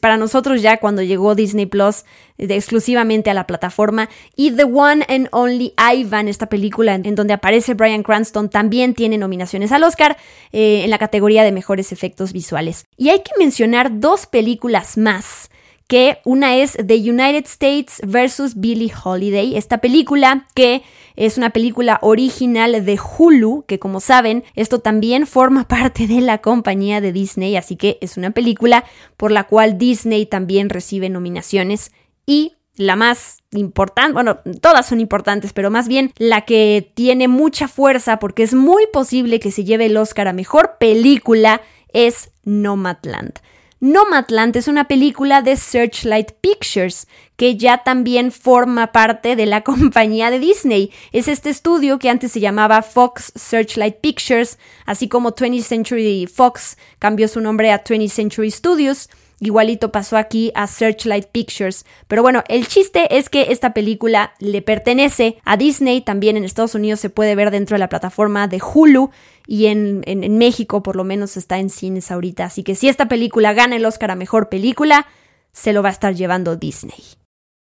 para 0.00 0.16
nosotros 0.16 0.62
ya 0.62 0.78
cuando 0.78 1.02
llegó 1.02 1.34
Disney 1.34 1.66
Plus 1.66 2.04
exclusivamente 2.38 3.30
a 3.30 3.34
la 3.34 3.46
plataforma 3.46 4.08
y 4.36 4.50
The 4.50 4.64
One 4.64 5.04
and 5.08 5.28
Only 5.32 5.74
Ivan, 5.78 6.28
esta 6.28 6.46
película 6.46 6.94
en, 6.94 7.14
donde 7.14 7.34
aparece 7.34 7.74
Brian 7.74 8.02
Cranston, 8.02 8.50
también 8.50 8.94
tiene 8.94 9.18
nominaciones 9.18 9.72
al 9.72 9.84
Oscar 9.84 10.16
eh, 10.52 10.82
en 10.84 10.90
la 10.90 10.98
categoría 10.98 11.44
de 11.44 11.52
mejores 11.52 11.92
efectos 11.92 12.32
visuales. 12.32 12.86
Y 12.96 13.10
hay 13.10 13.20
que 13.20 13.32
mencionar 13.38 14.00
dos 14.00 14.26
películas 14.26 14.96
más 14.96 15.49
que 15.90 16.20
una 16.24 16.54
es 16.54 16.78
The 16.86 16.94
United 16.94 17.46
States 17.46 18.00
vs. 18.04 18.60
Billie 18.60 18.92
Holiday, 19.02 19.56
esta 19.56 19.78
película 19.78 20.46
que 20.54 20.84
es 21.16 21.36
una 21.36 21.50
película 21.50 21.98
original 22.00 22.84
de 22.84 22.96
Hulu, 22.96 23.64
que 23.66 23.80
como 23.80 23.98
saben, 23.98 24.44
esto 24.54 24.78
también 24.78 25.26
forma 25.26 25.66
parte 25.68 26.06
de 26.06 26.20
la 26.20 26.38
compañía 26.38 27.00
de 27.00 27.10
Disney, 27.10 27.56
así 27.56 27.74
que 27.74 27.98
es 28.02 28.16
una 28.16 28.30
película 28.30 28.84
por 29.16 29.32
la 29.32 29.48
cual 29.48 29.78
Disney 29.78 30.26
también 30.26 30.70
recibe 30.70 31.08
nominaciones 31.08 31.90
y 32.24 32.52
la 32.76 32.94
más 32.94 33.38
importante, 33.50 34.12
bueno, 34.12 34.38
todas 34.62 34.86
son 34.86 35.00
importantes, 35.00 35.52
pero 35.52 35.72
más 35.72 35.88
bien 35.88 36.12
la 36.18 36.42
que 36.42 36.92
tiene 36.94 37.26
mucha 37.26 37.66
fuerza 37.66 38.20
porque 38.20 38.44
es 38.44 38.54
muy 38.54 38.86
posible 38.92 39.40
que 39.40 39.50
se 39.50 39.64
lleve 39.64 39.86
el 39.86 39.96
Oscar 39.96 40.28
a 40.28 40.32
mejor 40.32 40.76
película 40.78 41.62
es 41.92 42.30
Nomadland. 42.44 43.40
Nomadland 43.82 44.54
es 44.56 44.68
una 44.68 44.88
película 44.88 45.40
de 45.40 45.56
Searchlight 45.56 46.32
Pictures, 46.42 47.06
que 47.36 47.56
ya 47.56 47.82
también 47.82 48.30
forma 48.30 48.92
parte 48.92 49.36
de 49.36 49.46
la 49.46 49.62
compañía 49.64 50.30
de 50.30 50.38
Disney. 50.38 50.92
Es 51.12 51.28
este 51.28 51.48
estudio 51.48 51.98
que 51.98 52.10
antes 52.10 52.32
se 52.32 52.40
llamaba 52.40 52.82
Fox 52.82 53.32
Searchlight 53.34 53.96
Pictures, 54.02 54.58
así 54.84 55.08
como 55.08 55.32
20th 55.34 55.62
Century 55.62 56.26
Fox 56.26 56.76
cambió 56.98 57.26
su 57.26 57.40
nombre 57.40 57.72
a 57.72 57.82
20th 57.82 58.10
Century 58.10 58.50
Studios. 58.50 59.08
Igualito 59.40 59.90
pasó 59.90 60.18
aquí 60.18 60.52
a 60.54 60.66
Searchlight 60.66 61.26
Pictures. 61.26 61.86
Pero 62.06 62.22
bueno, 62.22 62.44
el 62.48 62.68
chiste 62.68 63.16
es 63.16 63.30
que 63.30 63.50
esta 63.50 63.72
película 63.72 64.34
le 64.38 64.60
pertenece 64.60 65.38
a 65.44 65.56
Disney. 65.56 66.02
También 66.02 66.36
en 66.36 66.44
Estados 66.44 66.74
Unidos 66.74 67.00
se 67.00 67.08
puede 67.08 67.34
ver 67.34 67.50
dentro 67.50 67.74
de 67.74 67.78
la 67.78 67.88
plataforma 67.88 68.48
de 68.48 68.60
Hulu. 68.62 69.10
Y 69.46 69.66
en, 69.66 70.02
en, 70.04 70.38
México 70.38 70.82
por 70.82 70.94
lo 70.94 71.04
menos 71.04 71.38
está 71.38 71.58
en 71.58 71.70
cines 71.70 72.10
ahorita. 72.10 72.44
Así 72.44 72.62
que 72.62 72.74
si 72.74 72.88
esta 72.88 73.08
película 73.08 73.54
gana 73.54 73.76
el 73.76 73.86
Oscar 73.86 74.10
a 74.10 74.14
Mejor 74.14 74.50
Película, 74.50 75.06
se 75.52 75.72
lo 75.72 75.82
va 75.82 75.88
a 75.88 75.92
estar 75.92 76.14
llevando 76.14 76.56
Disney. 76.56 77.02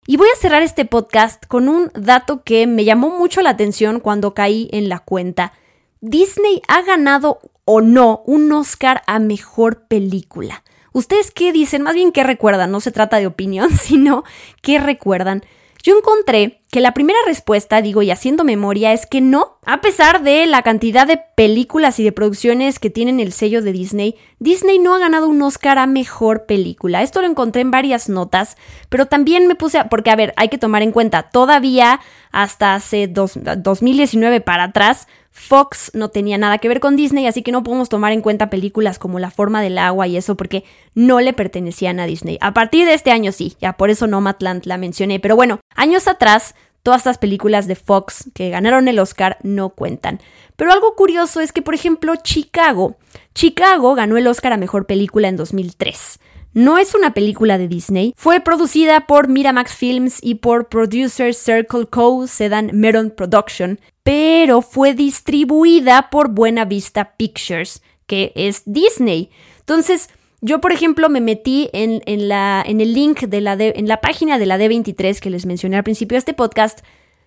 Y 0.06 0.16
voy 0.16 0.28
a 0.32 0.40
cerrar 0.40 0.62
este 0.62 0.84
podcast 0.84 1.44
con 1.46 1.68
un 1.68 1.90
dato 1.94 2.42
que 2.42 2.66
me 2.66 2.84
llamó 2.84 3.10
mucho 3.10 3.42
la 3.42 3.50
atención 3.50 4.00
cuando 4.00 4.34
caí 4.34 4.68
en 4.72 4.88
la 4.88 5.00
cuenta. 5.00 5.52
Disney 6.00 6.62
ha 6.68 6.82
ganado 6.82 7.40
o 7.64 7.80
no 7.80 8.22
un 8.26 8.50
Oscar 8.52 9.02
a 9.06 9.18
Mejor 9.18 9.86
Película. 9.88 10.62
¿Ustedes 10.96 11.30
qué 11.30 11.52
dicen? 11.52 11.82
Más 11.82 11.94
bien, 11.94 12.10
¿qué 12.10 12.24
recuerdan? 12.24 12.70
No 12.70 12.80
se 12.80 12.90
trata 12.90 13.18
de 13.18 13.26
opinión, 13.26 13.70
sino 13.76 14.24
¿qué 14.62 14.78
recuerdan? 14.78 15.42
Yo 15.82 15.94
encontré 15.94 16.62
que 16.70 16.80
la 16.80 16.94
primera 16.94 17.18
respuesta, 17.26 17.82
digo, 17.82 18.00
y 18.00 18.10
haciendo 18.10 18.44
memoria, 18.44 18.94
es 18.94 19.04
que 19.04 19.20
no. 19.20 19.58
A 19.66 19.82
pesar 19.82 20.22
de 20.22 20.46
la 20.46 20.62
cantidad 20.62 21.06
de 21.06 21.20
películas 21.36 22.00
y 22.00 22.04
de 22.04 22.12
producciones 22.12 22.78
que 22.78 22.88
tienen 22.88 23.20
el 23.20 23.34
sello 23.34 23.60
de 23.60 23.72
Disney, 23.72 24.14
Disney 24.38 24.78
no 24.78 24.94
ha 24.94 24.98
ganado 24.98 25.28
un 25.28 25.42
Oscar 25.42 25.76
a 25.76 25.86
mejor 25.86 26.46
película. 26.46 27.02
Esto 27.02 27.20
lo 27.20 27.28
encontré 27.28 27.60
en 27.60 27.70
varias 27.70 28.08
notas, 28.08 28.56
pero 28.88 29.04
también 29.04 29.48
me 29.48 29.54
puse 29.54 29.76
a. 29.76 29.90
Porque, 29.90 30.10
a 30.10 30.16
ver, 30.16 30.32
hay 30.38 30.48
que 30.48 30.56
tomar 30.56 30.82
en 30.82 30.92
cuenta, 30.92 31.24
todavía 31.24 32.00
hasta 32.32 32.74
hace 32.74 33.06
2019 33.06 34.40
para 34.40 34.64
atrás, 34.64 35.08
Fox 35.36 35.90
no 35.92 36.08
tenía 36.08 36.38
nada 36.38 36.56
que 36.56 36.66
ver 36.66 36.80
con 36.80 36.96
Disney, 36.96 37.26
así 37.26 37.42
que 37.42 37.52
no 37.52 37.62
podemos 37.62 37.90
tomar 37.90 38.12
en 38.12 38.22
cuenta 38.22 38.48
películas 38.48 38.98
como 38.98 39.18
La 39.18 39.30
forma 39.30 39.60
del 39.60 39.76
agua 39.76 40.06
y 40.06 40.16
eso 40.16 40.34
porque 40.34 40.64
no 40.94 41.20
le 41.20 41.34
pertenecían 41.34 42.00
a 42.00 42.06
Disney. 42.06 42.38
A 42.40 42.54
partir 42.54 42.86
de 42.86 42.94
este 42.94 43.10
año 43.10 43.30
sí, 43.32 43.54
ya 43.60 43.74
por 43.74 43.90
eso 43.90 44.06
Nomadland 44.06 44.64
la 44.64 44.78
mencioné, 44.78 45.20
pero 45.20 45.36
bueno, 45.36 45.60
años 45.74 46.08
atrás 46.08 46.54
todas 46.82 47.00
estas 47.00 47.18
películas 47.18 47.66
de 47.66 47.76
Fox 47.76 48.30
que 48.32 48.48
ganaron 48.48 48.88
el 48.88 48.98
Oscar 48.98 49.36
no 49.42 49.68
cuentan. 49.68 50.20
Pero 50.56 50.72
algo 50.72 50.94
curioso 50.96 51.40
es 51.40 51.52
que, 51.52 51.60
por 51.60 51.74
ejemplo, 51.74 52.14
Chicago. 52.16 52.96
Chicago 53.34 53.94
ganó 53.94 54.16
el 54.16 54.26
Oscar 54.26 54.54
a 54.54 54.56
Mejor 54.56 54.86
Película 54.86 55.28
en 55.28 55.36
2003. 55.36 56.18
No 56.54 56.78
es 56.78 56.94
una 56.94 57.12
película 57.12 57.58
de 57.58 57.68
Disney. 57.68 58.14
Fue 58.16 58.40
producida 58.40 59.06
por 59.06 59.28
Miramax 59.28 59.74
Films 59.74 60.18
y 60.22 60.36
por 60.36 60.68
Producer 60.68 61.34
Circle 61.34 61.86
Co. 61.86 62.26
Sedan 62.26 62.70
Meron 62.72 63.10
Production, 63.10 63.78
pero 64.06 64.62
fue 64.62 64.94
distribuida 64.94 66.10
por 66.10 66.28
Buena 66.28 66.64
Vista 66.64 67.16
Pictures, 67.16 67.82
que 68.06 68.30
es 68.36 68.62
Disney. 68.64 69.30
Entonces, 69.58 70.10
yo, 70.40 70.60
por 70.60 70.70
ejemplo, 70.70 71.08
me 71.08 71.20
metí 71.20 71.70
en, 71.72 72.02
el 72.06 72.94
link 72.94 73.22
de 73.22 73.40
la 73.40 73.54
en 73.54 73.88
la 73.88 74.00
página 74.00 74.38
de 74.38 74.46
la 74.46 74.58
D23 74.58 75.18
que 75.18 75.28
les 75.28 75.44
mencioné 75.44 75.76
al 75.76 75.82
principio 75.82 76.14
de 76.14 76.20
este 76.20 76.34
podcast, 76.34 76.82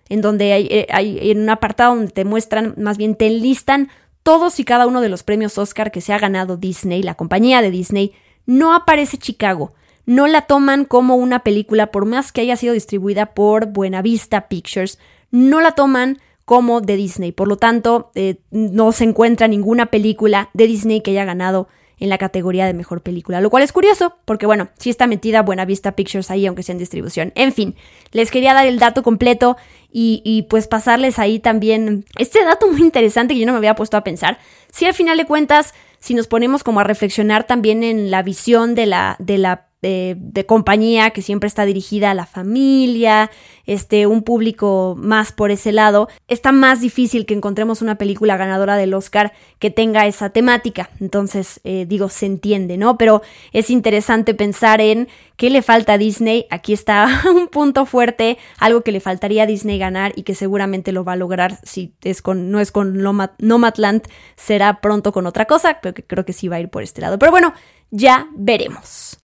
en 0.08 0.22
donde 0.22 0.54
hay, 0.54 0.68
eh, 0.70 0.86
hay 0.90 1.30
en 1.30 1.42
un 1.42 1.50
apartado 1.50 1.96
donde 1.96 2.12
te 2.12 2.24
muestran, 2.24 2.72
más 2.78 2.96
bien 2.96 3.14
te 3.14 3.26
enlistan 3.26 3.90
todos 4.22 4.58
y 4.58 4.64
cada 4.64 4.86
uno 4.86 5.02
de 5.02 5.10
los 5.10 5.22
premios 5.22 5.58
Oscar 5.58 5.90
que 5.90 6.00
se 6.00 6.14
ha 6.14 6.18
ganado 6.18 6.56
Disney, 6.56 7.02
la 7.02 7.14
compañía 7.14 7.60
de 7.60 7.70
Disney 7.70 8.14
no 8.46 8.74
aparece 8.74 9.18
Chicago. 9.18 9.74
No 10.06 10.26
la 10.26 10.46
toman 10.46 10.86
como 10.86 11.16
una 11.16 11.40
película, 11.40 11.88
por 11.90 12.06
más 12.06 12.32
que 12.32 12.40
haya 12.40 12.56
sido 12.56 12.72
distribuida 12.72 13.34
por 13.34 13.66
Buenavista 13.66 14.48
Pictures, 14.48 14.98
no 15.30 15.60
la 15.60 15.72
toman 15.72 16.20
como 16.50 16.80
de 16.80 16.96
Disney. 16.96 17.30
Por 17.30 17.46
lo 17.46 17.58
tanto, 17.58 18.10
eh, 18.16 18.40
no 18.50 18.90
se 18.90 19.04
encuentra 19.04 19.46
ninguna 19.46 19.86
película 19.86 20.50
de 20.52 20.66
Disney 20.66 21.00
que 21.00 21.12
haya 21.12 21.24
ganado 21.24 21.68
en 22.00 22.08
la 22.08 22.18
categoría 22.18 22.66
de 22.66 22.74
mejor 22.74 23.02
película, 23.02 23.40
lo 23.40 23.50
cual 23.50 23.62
es 23.62 23.70
curioso 23.70 24.16
porque 24.24 24.46
bueno, 24.46 24.68
sí 24.76 24.90
está 24.90 25.06
metida 25.06 25.42
Buenavista 25.42 25.92
Pictures 25.92 26.28
ahí, 26.28 26.46
aunque 26.46 26.64
sea 26.64 26.72
en 26.72 26.80
distribución. 26.80 27.30
En 27.36 27.52
fin, 27.52 27.76
les 28.10 28.32
quería 28.32 28.52
dar 28.52 28.66
el 28.66 28.80
dato 28.80 29.04
completo 29.04 29.56
y, 29.92 30.22
y, 30.24 30.42
pues 30.42 30.66
pasarles 30.66 31.20
ahí 31.20 31.38
también 31.38 32.04
este 32.18 32.44
dato 32.44 32.66
muy 32.66 32.80
interesante 32.80 33.34
que 33.34 33.38
yo 33.38 33.46
no 33.46 33.52
me 33.52 33.58
había 33.58 33.76
puesto 33.76 33.96
a 33.96 34.02
pensar. 34.02 34.40
Si 34.72 34.86
al 34.86 34.94
final 34.94 35.18
de 35.18 35.26
cuentas 35.26 35.72
si 36.00 36.14
nos 36.14 36.26
ponemos 36.26 36.64
como 36.64 36.80
a 36.80 36.84
reflexionar 36.84 37.44
también 37.44 37.84
en 37.84 38.10
la 38.10 38.24
visión 38.24 38.74
de 38.74 38.86
la, 38.86 39.14
de 39.20 39.38
la 39.38 39.68
de, 39.82 40.44
compañía 40.46 41.10
que 41.10 41.22
siempre 41.22 41.46
está 41.46 41.64
dirigida 41.64 42.10
a 42.10 42.14
la 42.14 42.26
familia, 42.26 43.30
este, 43.66 44.06
un 44.06 44.22
público 44.22 44.96
más 44.98 45.32
por 45.32 45.50
ese 45.50 45.72
lado, 45.72 46.08
está 46.28 46.52
más 46.52 46.80
difícil 46.80 47.24
que 47.24 47.34
encontremos 47.34 47.82
una 47.82 47.96
película 47.96 48.36
ganadora 48.36 48.76
del 48.76 48.94
Oscar 48.94 49.32
que 49.58 49.70
tenga 49.70 50.06
esa 50.06 50.30
temática. 50.30 50.90
Entonces, 51.00 51.60
eh, 51.64 51.86
digo, 51.88 52.08
se 52.08 52.26
entiende, 52.26 52.76
¿no? 52.76 52.98
Pero 52.98 53.22
es 53.52 53.70
interesante 53.70 54.34
pensar 54.34 54.80
en 54.80 55.08
qué 55.36 55.50
le 55.50 55.62
falta 55.62 55.94
a 55.94 55.98
Disney. 55.98 56.46
Aquí 56.50 56.72
está 56.72 57.22
un 57.34 57.48
punto 57.48 57.86
fuerte, 57.86 58.38
algo 58.58 58.82
que 58.82 58.92
le 58.92 59.00
faltaría 59.00 59.44
a 59.44 59.46
Disney 59.46 59.78
ganar 59.78 60.12
y 60.16 60.24
que 60.24 60.34
seguramente 60.34 60.92
lo 60.92 61.04
va 61.04 61.12
a 61.12 61.16
lograr 61.16 61.58
si 61.62 61.94
es 62.02 62.22
con, 62.22 62.50
no 62.50 62.60
es 62.60 62.72
con 62.72 62.98
Nomadland, 63.38 64.02
será 64.36 64.80
pronto 64.80 65.12
con 65.12 65.26
otra 65.26 65.46
cosa, 65.46 65.78
pero 65.80 65.94
que 65.94 66.02
creo 66.02 66.24
que 66.24 66.32
sí 66.32 66.48
va 66.48 66.56
a 66.56 66.60
ir 66.60 66.68
por 66.68 66.82
este 66.82 67.00
lado. 67.00 67.18
Pero 67.18 67.30
bueno, 67.30 67.54
ya 67.90 68.28
veremos. 68.34 69.20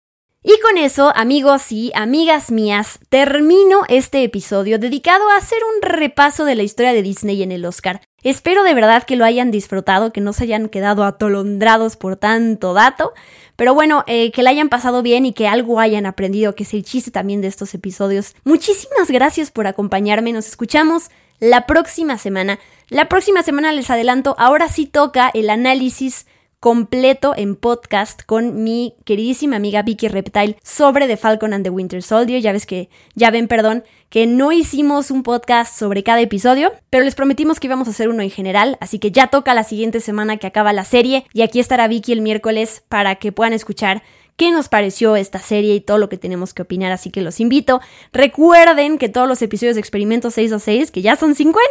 Y 0.43 0.60
con 0.60 0.80
eso, 0.80 1.13
amigos 1.15 1.71
y 1.71 1.91
amigas 1.93 2.49
mías, 2.49 2.97
termino 3.10 3.82
este 3.89 4.23
episodio 4.23 4.80
dedicado 4.80 5.30
a 5.30 5.36
hacer 5.38 5.60
un 5.75 5.84
repaso 5.88 6.45
de 6.45 6.56
la 6.56 6.63
historia 6.63 6.93
de 6.93 7.04
Disney 7.04 7.43
en 7.43 7.51
el 7.51 7.63
Oscar. 7.63 8.01
Espero 8.23 8.63
de 8.63 8.73
verdad 8.73 9.04
que 9.04 9.15
lo 9.15 9.23
hayan 9.23 9.51
disfrutado, 9.51 10.12
que 10.12 10.19
no 10.19 10.34
se 10.34 10.45
hayan 10.45 10.67
quedado 10.67 11.04
atolondrados 11.04 11.95
por 11.95 12.15
tanto 12.15 12.73
dato, 12.73 13.13
pero 13.56 13.75
bueno, 13.75 14.04
eh, 14.08 14.32
que 14.32 14.41
la 14.41 14.49
hayan 14.49 14.69
pasado 14.69 15.04
bien 15.04 15.27
y 15.27 15.34
que 15.34 15.47
algo 15.47 15.80
hayan 15.80 16.08
aprendido, 16.08 16.56
que 16.56 16.63
es 16.63 16.73
el 16.73 16.84
chiste 16.84 17.12
también 17.12 17.41
de 17.41 17.47
estos 17.47 17.75
episodios. 17.75 18.34
Muchísimas 18.43 19.12
gracias 19.12 19.51
por 19.51 19.67
acompañarme, 19.67 20.34
nos 20.34 20.47
escuchamos 20.47 21.12
la 21.39 21.67
próxima 21.67 22.17
semana. 22.17 22.58
La 22.89 23.10
próxima 23.10 23.43
semana 23.43 23.71
les 23.73 23.91
adelanto, 23.91 24.36
ahora 24.39 24.69
sí 24.69 24.88
toca 24.88 25.30
el 25.36 25.51
análisis 25.51 26.25
completo 26.62 27.34
en 27.36 27.56
podcast 27.56 28.21
con 28.24 28.63
mi 28.63 28.93
queridísima 29.04 29.56
amiga 29.56 29.82
Vicky 29.82 30.08
Reptile 30.08 30.58
sobre 30.63 31.08
The 31.08 31.17
Falcon 31.17 31.54
and 31.54 31.63
the 31.63 31.71
Winter 31.71 32.04
Soldier. 32.04 32.39
Ya 32.39 32.52
ves 32.52 32.67
que, 32.67 32.88
ya 33.15 33.32
ven, 33.32 33.47
perdón, 33.47 33.84
que 34.10 34.28
no 34.28 34.52
hicimos 34.52 35.10
un 35.10 35.24
podcast 35.24 35.76
sobre 35.76 36.04
cada 36.04 36.21
episodio, 36.21 36.71
pero 36.91 37.04
les 37.04 37.15
prometimos 37.15 37.60
que 37.60 37.65
íbamos 37.65 37.88
a 37.88 37.91
hacer 37.91 38.10
uno 38.10 38.21
en 38.21 38.30
general, 38.30 38.78
así 38.80 39.00
que 39.00 39.12
ya 39.12 39.28
toca 39.28 39.56
la 39.56 39.63
siguiente 39.63 40.02
semana 40.02 40.38
que 40.38 40.45
acaba 40.45 40.71
la 40.71 40.86
serie 40.86 41.26
y 41.34 41.41
aquí 41.41 41.60
estará 41.60 41.88
Vicky 41.88 42.12
el 42.12 42.21
miércoles 42.21 42.84
para 42.88 43.15
que 43.15 43.32
puedan 43.32 43.54
escuchar 43.54 44.04
qué 44.41 44.50
nos 44.50 44.69
pareció 44.69 45.15
esta 45.15 45.39
serie 45.39 45.76
y 45.76 45.82
todo 45.82 45.97
lo 46.00 46.10
que 46.10 46.17
tenemos 46.17 46.54
que 46.54 46.63
opinar, 46.63 46.91
así 46.91 47.12
que 47.12 47.21
los 47.21 47.39
invito. 47.39 47.80
Recuerden 48.12 48.97
que 48.97 49.08
todos 49.08 49.28
los 49.28 49.41
episodios 49.41 49.76
de 49.76 49.82
Experimento 49.82 50.32
626, 50.32 50.89
que 50.89 51.02
ya 51.04 51.15
son 51.15 51.36
50, 51.36 51.62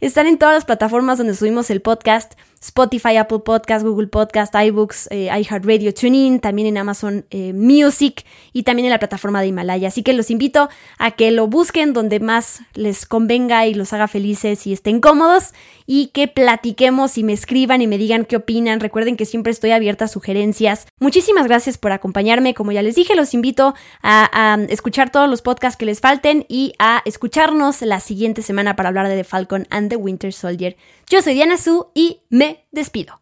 están 0.00 0.26
en 0.26 0.38
todas 0.38 0.54
las 0.54 0.64
plataformas 0.64 1.18
donde 1.18 1.34
subimos 1.34 1.68
el 1.70 1.82
podcast. 1.82 2.34
Spotify, 2.64 3.18
Apple 3.18 3.40
Podcast, 3.40 3.84
Google 3.84 4.06
Podcast, 4.06 4.54
iBooks, 4.54 5.08
eh, 5.10 5.26
iHeartRadio, 5.26 5.92
TuneIn, 5.92 6.40
también 6.40 6.66
en 6.66 6.78
Amazon 6.78 7.26
eh, 7.30 7.52
Music 7.52 8.24
y 8.54 8.62
también 8.62 8.86
en 8.86 8.90
la 8.90 8.98
plataforma 8.98 9.42
de 9.42 9.48
Himalaya. 9.48 9.88
Así 9.88 10.02
que 10.02 10.14
los 10.14 10.30
invito 10.30 10.70
a 10.96 11.10
que 11.10 11.30
lo 11.30 11.46
busquen 11.46 11.92
donde 11.92 12.20
más 12.20 12.62
les 12.72 13.04
convenga 13.04 13.66
y 13.66 13.74
los 13.74 13.92
haga 13.92 14.08
felices 14.08 14.66
y 14.66 14.72
estén 14.72 15.02
cómodos 15.02 15.52
y 15.86 16.06
que 16.06 16.26
platiquemos 16.26 17.18
y 17.18 17.22
me 17.22 17.34
escriban 17.34 17.82
y 17.82 17.86
me 17.86 17.98
digan 17.98 18.24
qué 18.24 18.36
opinan. 18.36 18.80
Recuerden 18.80 19.18
que 19.18 19.26
siempre 19.26 19.52
estoy 19.52 19.72
abierta 19.72 20.06
a 20.06 20.08
sugerencias. 20.08 20.86
Muchísimas 21.00 21.46
gracias 21.46 21.76
por 21.76 21.92
acompañarme. 21.92 22.54
Como 22.54 22.72
ya 22.72 22.80
les 22.80 22.94
dije, 22.94 23.14
los 23.14 23.34
invito 23.34 23.74
a, 24.00 24.30
a 24.32 24.62
escuchar 24.70 25.10
todos 25.10 25.28
los 25.28 25.42
podcasts 25.42 25.76
que 25.76 25.84
les 25.84 26.00
falten 26.00 26.46
y 26.48 26.72
a 26.78 27.02
escucharnos 27.04 27.82
la 27.82 28.00
siguiente 28.00 28.40
semana 28.40 28.74
para 28.74 28.88
hablar 28.88 29.08
de 29.08 29.16
The 29.16 29.24
Falcon 29.24 29.66
and 29.68 29.90
the 29.90 29.96
Winter 29.96 30.32
Soldier. 30.32 30.76
Yo 31.08 31.22
soy 31.22 31.34
Diana 31.34 31.56
Su 31.56 31.90
y 31.94 32.22
me 32.30 32.66
despido. 32.72 33.20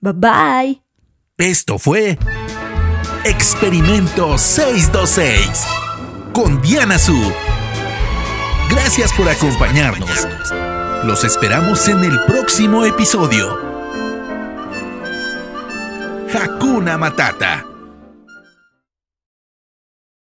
Bye 0.00 0.12
bye. 0.12 0.82
Esto 1.38 1.78
fue 1.78 2.18
Experimento 3.24 4.38
626 4.38 5.66
con 6.32 6.60
Diana 6.62 6.98
Su. 6.98 7.18
Gracias 8.70 9.12
por 9.12 9.28
acompañarnos. 9.28 10.26
Los 11.04 11.24
esperamos 11.24 11.88
en 11.88 12.04
el 12.04 12.18
próximo 12.26 12.84
episodio. 12.84 13.58
Hakuna 16.32 16.98
Matata. 16.98 17.66